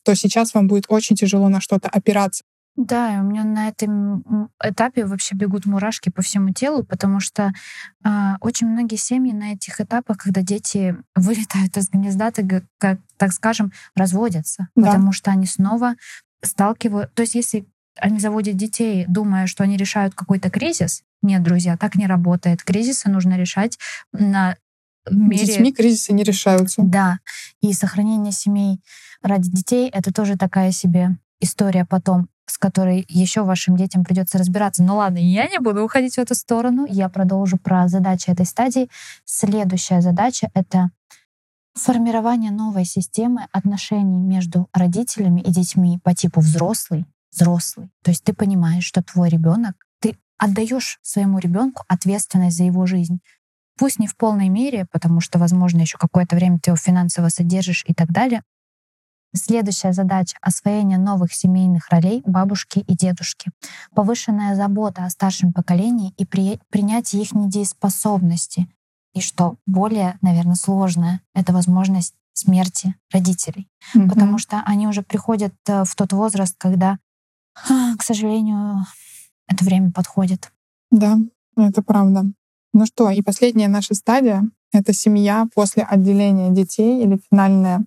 то 0.03 0.15
сейчас 0.15 0.53
вам 0.53 0.67
будет 0.67 0.85
очень 0.87 1.15
тяжело 1.15 1.47
на 1.47 1.61
что-то 1.61 1.89
опираться. 1.89 2.43
Да, 2.75 3.19
у 3.21 3.23
меня 3.23 3.45
на 3.45 3.69
этом 3.69 4.49
этапе 4.61 5.05
вообще 5.05 5.33
бегут 5.35 5.65
мурашки 5.65 6.09
по 6.09 6.21
всему 6.21 6.49
телу, 6.51 6.83
потому 6.83 7.21
что 7.21 7.53
а, 8.03 8.35
очень 8.41 8.67
многие 8.67 8.97
семьи 8.97 9.31
на 9.31 9.53
этих 9.53 9.79
этапах, 9.79 10.17
когда 10.17 10.41
дети 10.41 10.97
вылетают 11.15 11.77
из 11.77 11.89
гнезда, 11.89 12.31
так, 12.31 12.45
как, 12.77 12.99
так 13.17 13.31
скажем, 13.31 13.71
разводятся, 13.95 14.67
Да. 14.75 14.87
потому 14.87 15.13
что 15.13 15.31
они 15.31 15.45
снова 15.45 15.95
сталкивают. 16.43 17.13
То 17.13 17.21
есть, 17.21 17.35
если 17.35 17.65
они 17.97 18.19
заводят 18.19 18.57
детей, 18.57 19.05
думая, 19.07 19.47
что 19.47 19.63
они 19.63 19.77
решают 19.77 20.13
какой-то 20.13 20.49
кризис, 20.49 21.03
нет, 21.21 21.41
друзья, 21.43 21.77
так 21.77 21.95
не 21.95 22.07
работает. 22.07 22.61
Кризисы 22.61 23.09
нужно 23.09 23.37
решать 23.37 23.79
на 24.11 24.57
мере 25.09 25.45
Детьми 25.45 25.71
кризисы 25.71 26.13
не 26.13 26.23
решаются. 26.23 26.81
да, 26.83 27.19
и 27.61 27.71
сохранение 27.73 28.31
семей 28.33 28.81
ради 29.21 29.49
детей— 29.49 29.89
это 29.93 30.11
тоже 30.13 30.35
такая 30.37 30.71
себе 30.71 31.17
история 31.39 31.85
потом, 31.85 32.27
с 32.45 32.57
которой 32.57 33.05
еще 33.09 33.43
вашим 33.43 33.75
детям 33.75 34.03
придется 34.03 34.37
разбираться. 34.37 34.83
Ну 34.83 34.97
ладно, 34.97 35.17
я 35.17 35.47
не 35.47 35.59
буду 35.59 35.83
уходить 35.83 36.15
в 36.15 36.19
эту 36.19 36.35
сторону. 36.35 36.85
Я 36.87 37.09
продолжу 37.09 37.57
про 37.57 37.87
задачи 37.87 38.29
этой 38.29 38.45
стадии. 38.45 38.89
Следующая 39.25 40.01
задача— 40.01 40.49
это 40.53 40.91
формирование 41.75 42.51
новой 42.51 42.85
системы 42.85 43.47
отношений 43.51 44.19
между 44.19 44.69
родителями 44.73 45.41
и 45.41 45.51
детьми 45.51 45.99
по 46.03 46.13
типу 46.13 46.39
взрослый, 46.39 47.05
взрослый. 47.31 47.89
То 48.03 48.11
есть 48.11 48.23
ты 48.23 48.33
понимаешь, 48.33 48.85
что 48.85 49.03
твой 49.03 49.29
ребенок, 49.29 49.75
ты 49.99 50.17
отдаешь 50.37 50.99
своему 51.01 51.39
ребенку 51.39 51.83
ответственность 51.87 52.57
за 52.57 52.63
его 52.63 52.85
жизнь. 52.85 53.19
Пусть 53.77 53.99
не 53.99 54.07
в 54.07 54.15
полной 54.15 54.47
мере, 54.47 54.87
потому 54.91 55.19
что, 55.19 55.37
возможно, 55.37 55.81
еще 55.81 55.97
какое-то 55.97 56.37
время 56.37 56.59
ты 56.59 56.69
его 56.69 56.77
финансово 56.77 57.27
содержишь 57.27 57.83
и 57.85 57.93
так 57.93 58.09
далее. 58.09 58.41
Следующая 59.35 59.91
задача— 59.91 60.37
освоение 60.41 60.97
новых 60.97 61.33
семейных 61.33 61.89
ролей 61.89 62.23
бабушки 62.25 62.79
и 62.79 62.95
дедушки. 62.95 63.51
Повышенная 63.93 64.55
забота 64.55 65.05
о 65.05 65.09
старшем 65.09 65.51
поколении 65.51 66.13
и 66.17 66.25
при- 66.25 66.59
принятие 66.69 67.21
их 67.21 67.33
недееспособности. 67.33 68.67
И 69.13 69.21
что 69.21 69.57
более, 69.65 70.17
наверное, 70.21 70.55
сложное— 70.55 71.21
это 71.35 71.51
возможность 71.53 72.13
смерти 72.33 72.95
родителей. 73.11 73.67
Мгм. 73.93 74.09
Потому 74.09 74.37
что 74.37 74.61
они 74.65 74.87
уже 74.87 75.01
приходят 75.01 75.53
э, 75.67 75.83
в 75.83 75.95
тот 75.95 76.13
возраст, 76.13 76.55
когда, 76.57 76.97
а, 77.69 77.95
к 77.97 78.03
сожалению, 78.03 78.85
это 79.47 79.63
время 79.63 79.91
подходит. 79.91 80.51
Да, 80.91 81.17
это 81.57 81.81
правда. 81.81 82.25
Ну 82.73 82.85
что, 82.85 83.09
и 83.09 83.21
последняя 83.21 83.67
наша 83.67 83.93
стадия— 83.95 84.43
это 84.73 84.93
семья 84.93 85.47
после 85.53 85.83
отделения 85.83 86.51
детей 86.51 87.03
или 87.03 87.19
финальная 87.29 87.85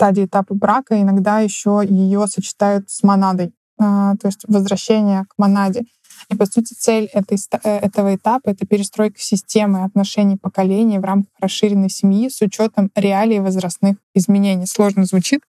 стадия 0.00 0.24
этапа 0.24 0.54
брака. 0.54 0.98
Иногда 0.98 1.40
еще 1.40 1.82
ее 1.86 2.26
сочетают 2.26 2.88
с 2.88 3.02
монадой, 3.02 3.52
а, 3.78 4.16
то 4.16 4.28
есть 4.28 4.46
возвращение 4.48 5.26
к 5.28 5.34
монаде. 5.36 5.82
И, 6.30 6.36
по 6.36 6.46
сути, 6.46 6.72
цель 6.72 7.04
этой, 7.12 7.38
э, 7.64 7.78
этого 7.78 8.14
этапа— 8.14 8.48
это 8.50 8.66
перестройка 8.66 9.20
системы 9.20 9.84
отношений 9.84 10.38
поколений 10.38 10.98
в 10.98 11.04
рамках 11.04 11.32
расширенной 11.38 11.90
семьи 11.90 12.30
с 12.30 12.40
учетом 12.40 12.90
реалий 12.94 13.40
возрастных 13.40 13.96
изменений. 14.14 14.66
Сложно 14.66 15.04
звучит, 15.04 15.42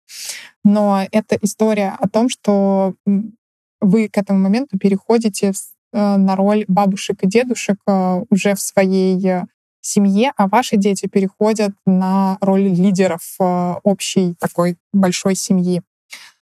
но 0.64 1.06
это 1.12 1.36
история 1.42 1.94
о 1.98 2.08
том, 2.08 2.30
что 2.30 2.94
вы 3.80 4.08
к 4.08 4.16
этому 4.16 4.40
моменту 4.40 4.78
переходите 4.78 5.52
э, 5.52 6.16
на 6.16 6.36
роль 6.36 6.64
бабушек 6.68 7.22
и 7.22 7.26
дедушек 7.26 7.76
э, 7.86 8.24
уже 8.30 8.54
в 8.54 8.60
своей 8.60 9.44
семье, 9.88 10.32
а 10.36 10.48
ваши 10.48 10.76
дети 10.76 11.06
переходят 11.06 11.72
на 11.86 12.38
роль 12.40 12.68
лидеров 12.68 13.22
э, 13.40 13.74
общей 13.82 14.34
такой 14.38 14.76
большой 14.92 15.34
семьи. 15.34 15.82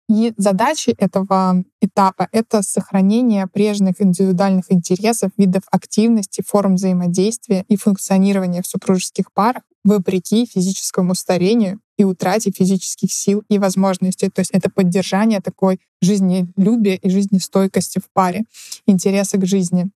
И 0.09 0.35
задачи 0.37 0.95
этого 0.99 1.65
этапа— 1.81 2.29
это 2.33 2.63
сохранение 2.63 3.47
прежних 3.47 3.95
индивидуальных 4.01 4.67
интересов, 4.69 5.31
видов 5.39 5.63
активности, 5.71 6.43
форм 6.47 6.75
взаимодействия 6.75 7.65
и 7.69 7.77
функционирования 7.77 8.61
в 8.61 8.67
супружеских 8.67 9.33
парах 9.33 9.63
вопреки 9.83 10.47
физическому 10.47 11.15
старению 11.15 11.81
и 11.97 12.05
утрате 12.05 12.51
физических 12.51 13.13
сил 13.13 13.45
и 13.49 13.59
возможностей. 13.59 14.31
То 14.31 14.41
есть 14.41 14.51
это 14.53 14.71
поддержание 14.71 15.41
такой 15.41 15.79
жизнелюбия 16.03 16.97
и 16.97 17.11
жизнестойкости 17.11 17.99
в 17.99 18.11
паре, 18.13 18.45
интереса 18.87 19.39
к 19.39 19.47
жизни. 19.47 19.91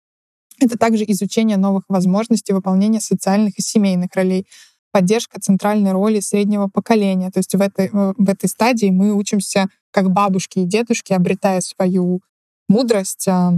Это 0.59 0.77
также 0.77 1.03
изучение 1.07 1.57
новых 1.57 1.83
возможностей 1.87 2.53
выполнения 2.53 2.99
социальных 2.99 3.59
и 3.59 3.61
семейных 3.61 4.09
ролей, 4.15 4.47
поддержка 4.91 5.39
центральной 5.39 5.91
роли 5.91 6.19
среднего 6.19 6.67
поколения. 6.67 7.29
То 7.29 7.39
есть 7.39 7.53
в 7.53 7.61
этой, 7.61 7.89
в 7.91 8.29
этой 8.29 8.47
стадии 8.47 8.89
мы 8.89 9.13
учимся 9.13 9.67
как 9.91 10.11
бабушки 10.11 10.59
и 10.59 10.65
дедушки, 10.65 11.13
обретая 11.13 11.61
свою 11.61 12.21
мудрость, 12.67 13.27
а, 13.27 13.53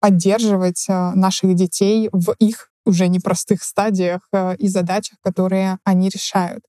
поддерживать 0.00 0.86
а, 0.88 1.14
наших 1.14 1.54
детей 1.54 2.08
в 2.12 2.34
их 2.38 2.70
уже 2.84 3.08
непростых 3.08 3.62
стадиях 3.62 4.20
а, 4.32 4.54
и 4.54 4.68
задачах, 4.68 5.18
которые 5.22 5.78
они 5.84 6.08
решают. 6.08 6.64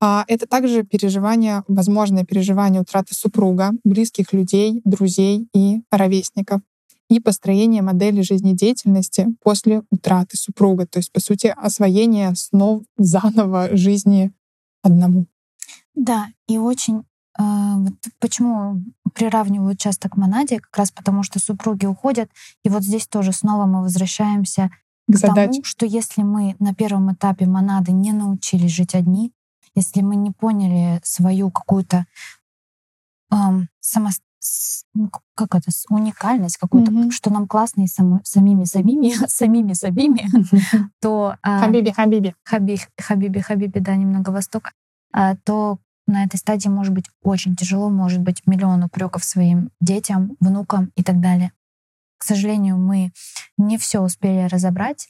Это 0.00 0.48
также 0.48 0.82
переживание, 0.82 1.62
возможное 1.68 2.24
переживание 2.24 2.82
утраты 2.82 3.14
супруга, 3.14 3.70
близких 3.84 4.32
людей, 4.32 4.80
друзей 4.84 5.46
и 5.54 5.82
ровесников 5.92 6.60
и 7.12 7.20
построение 7.20 7.82
модели 7.82 8.22
жизнедеятельности 8.22 9.28
после 9.42 9.82
утраты 9.90 10.36
супруга. 10.36 10.86
То 10.86 10.98
есть, 10.98 11.12
по 11.12 11.20
сути, 11.20 11.52
освоение 11.54 12.34
снов 12.34 12.82
заново 12.96 13.76
жизни 13.76 14.32
одному. 14.82 15.26
Да, 15.94 16.28
и 16.48 16.56
очень 16.56 17.04
э, 17.38 17.42
почему 18.18 18.82
приравнивают 19.14 19.78
часто 19.78 20.08
к 20.08 20.16
монаде, 20.16 20.60
как 20.60 20.76
раз 20.76 20.90
потому 20.90 21.22
что 21.22 21.38
супруги 21.38 21.84
уходят, 21.84 22.30
и 22.64 22.70
вот 22.70 22.82
здесь 22.82 23.06
тоже 23.06 23.32
снова 23.32 23.66
мы 23.66 23.82
возвращаемся 23.82 24.70
к, 25.06 25.14
к 25.14 25.20
тому, 25.20 25.62
что 25.64 25.84
если 25.84 26.22
мы 26.22 26.56
на 26.58 26.74
первом 26.74 27.12
этапе 27.12 27.46
монады 27.46 27.92
не 27.92 28.12
научились 28.12 28.72
жить 28.72 28.94
одни, 28.94 29.32
если 29.74 30.00
мы 30.00 30.16
не 30.16 30.30
поняли 30.30 31.00
свою 31.04 31.50
какую-то 31.50 32.06
эм, 33.30 33.68
само, 34.42 34.82
ну, 34.94 35.10
как 35.34 35.54
это, 35.54 35.70
уникальность 35.88 36.56
какую-то, 36.56 36.90
mm-hmm. 36.90 37.10
что 37.10 37.32
нам 37.32 37.46
классно 37.46 37.82
и 37.82 37.86
само, 37.86 38.20
самими 38.24 38.64
самими, 38.64 39.10
самими 39.26 39.72
самими, 39.72 40.28
то... 41.00 41.36
А, 41.42 41.60
хабиби, 41.60 41.90
хабиби. 41.90 42.34
Хаби, 42.44 42.78
хабиби, 43.00 43.40
хабиби, 43.40 43.78
да, 43.78 43.96
немного 43.96 44.30
Востока. 44.30 44.72
То 45.44 45.78
на 46.06 46.24
этой 46.24 46.36
стадии 46.36 46.68
может 46.68 46.92
быть 46.92 47.06
очень 47.22 47.54
тяжело, 47.54 47.88
может 47.88 48.20
быть 48.20 48.42
миллион 48.46 48.82
упреков 48.84 49.24
своим 49.24 49.70
детям, 49.80 50.36
внукам 50.40 50.90
и 50.96 51.02
так 51.02 51.20
далее. 51.20 51.52
К 52.18 52.24
сожалению, 52.24 52.76
мы 52.76 53.12
не 53.56 53.78
все 53.78 54.00
успели 54.00 54.48
разобрать. 54.48 55.08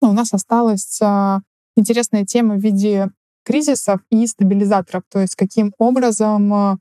Ну, 0.00 0.10
у 0.10 0.12
нас 0.12 0.32
осталась 0.32 0.98
а, 1.02 1.40
интересная 1.76 2.24
тема 2.24 2.56
в 2.56 2.60
виде 2.60 3.10
кризисов 3.44 4.00
и 4.10 4.26
стабилизаторов, 4.26 5.04
то 5.10 5.20
есть 5.20 5.34
каким 5.34 5.72
образом 5.78 6.52
а, 6.52 6.78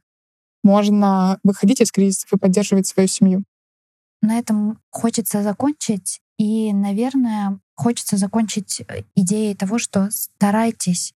можно 0.64 1.40
выходить 1.44 1.82
из 1.82 1.92
кризисов 1.92 2.32
и 2.34 2.38
поддерживать 2.38 2.88
свою 2.88 3.08
семью. 3.08 3.44
На 4.22 4.38
этом 4.38 4.80
хочется 4.90 5.42
закончить. 5.42 6.22
И, 6.38 6.74
наверное, 6.74 7.60
хочется 7.76 8.18
закончить 8.18 8.82
э, 8.82 9.04
идеей 9.16 9.56
того, 9.56 9.78
что 9.78 10.10
старайтесь 10.12 11.14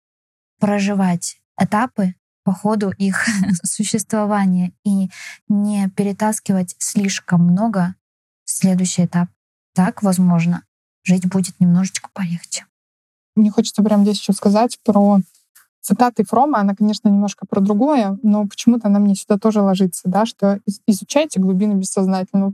проживать 0.59 1.37
этапы 1.57 2.15
по 2.43 2.53
ходу 2.53 2.91
их 2.91 3.25
существования 3.63 4.73
и 4.83 5.09
не 5.47 5.89
перетаскивать 5.89 6.75
слишком 6.77 7.41
много 7.41 7.95
в 8.45 8.51
следующий 8.51 9.05
этап. 9.05 9.29
Так, 9.73 10.03
возможно, 10.03 10.63
жить 11.03 11.27
будет 11.27 11.59
немножечко 11.59 12.09
полегче. 12.13 12.65
Мне 13.35 13.49
хочется 13.49 13.81
прямо 13.83 14.03
здесь 14.03 14.19
еще 14.19 14.33
сказать 14.33 14.79
про 14.83 15.21
цитаты 15.83 16.23
Фрома, 16.23 16.59
она, 16.59 16.73
конечно, 16.75 17.09
немножко 17.09 17.45
про 17.45 17.59
другое, 17.59 18.17
но 18.23 18.47
почему-то 18.47 18.87
она 18.87 18.99
мне 18.99 19.15
сюда 19.15 19.37
тоже 19.37 19.61
ложится, 19.61 20.03
да, 20.05 20.25
что 20.25 20.59
изучайте 20.87 21.39
глубины 21.39 21.73
бессознательного. 21.73 22.53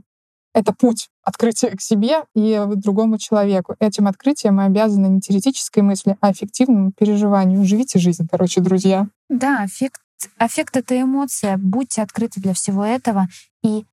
Это 0.52 0.72
путь 0.72 1.08
открытия 1.22 1.70
к 1.70 1.80
себе 1.80 2.24
и 2.34 2.60
другому 2.74 3.18
человеку. 3.18 3.76
Этим 3.78 4.08
открытием 4.08 4.56
мы 4.56 4.64
обязаны 4.64 5.06
не 5.06 5.20
теоретической 5.20 5.84
мысли, 5.84 6.16
а 6.20 6.32
эффективному 6.32 6.90
переживанию. 6.90 7.64
Живите 7.64 8.00
жизнь, 8.00 8.26
короче, 8.28 8.60
друзья. 8.60 9.06
Да, 9.28 9.62
аффект, 9.62 10.00
аффект— 10.38 10.76
это 10.78 11.00
эмоция. 11.00 11.56
Будьте 11.56 12.02
открыты 12.02 12.40
для 12.40 12.52
всего 12.52 12.84
этого. 12.84 13.28
И 13.62 13.84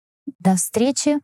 до 0.41 0.57
встречи. 0.57 1.21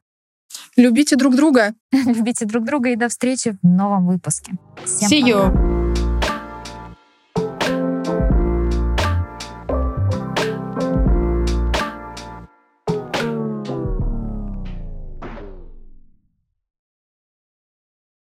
Любите 0.76 1.16
друг 1.16 1.34
друга. 1.34 1.72
Любите 1.92 2.44
друг 2.44 2.64
друга 2.64 2.90
и 2.90 2.96
до 2.96 3.08
встречи 3.08 3.56
в 3.62 3.66
новом 3.66 4.06
выпуске. 4.06 4.52
Всем 4.84 5.08
See 5.08 5.22
пока. 5.22 5.30
you. 5.30 5.71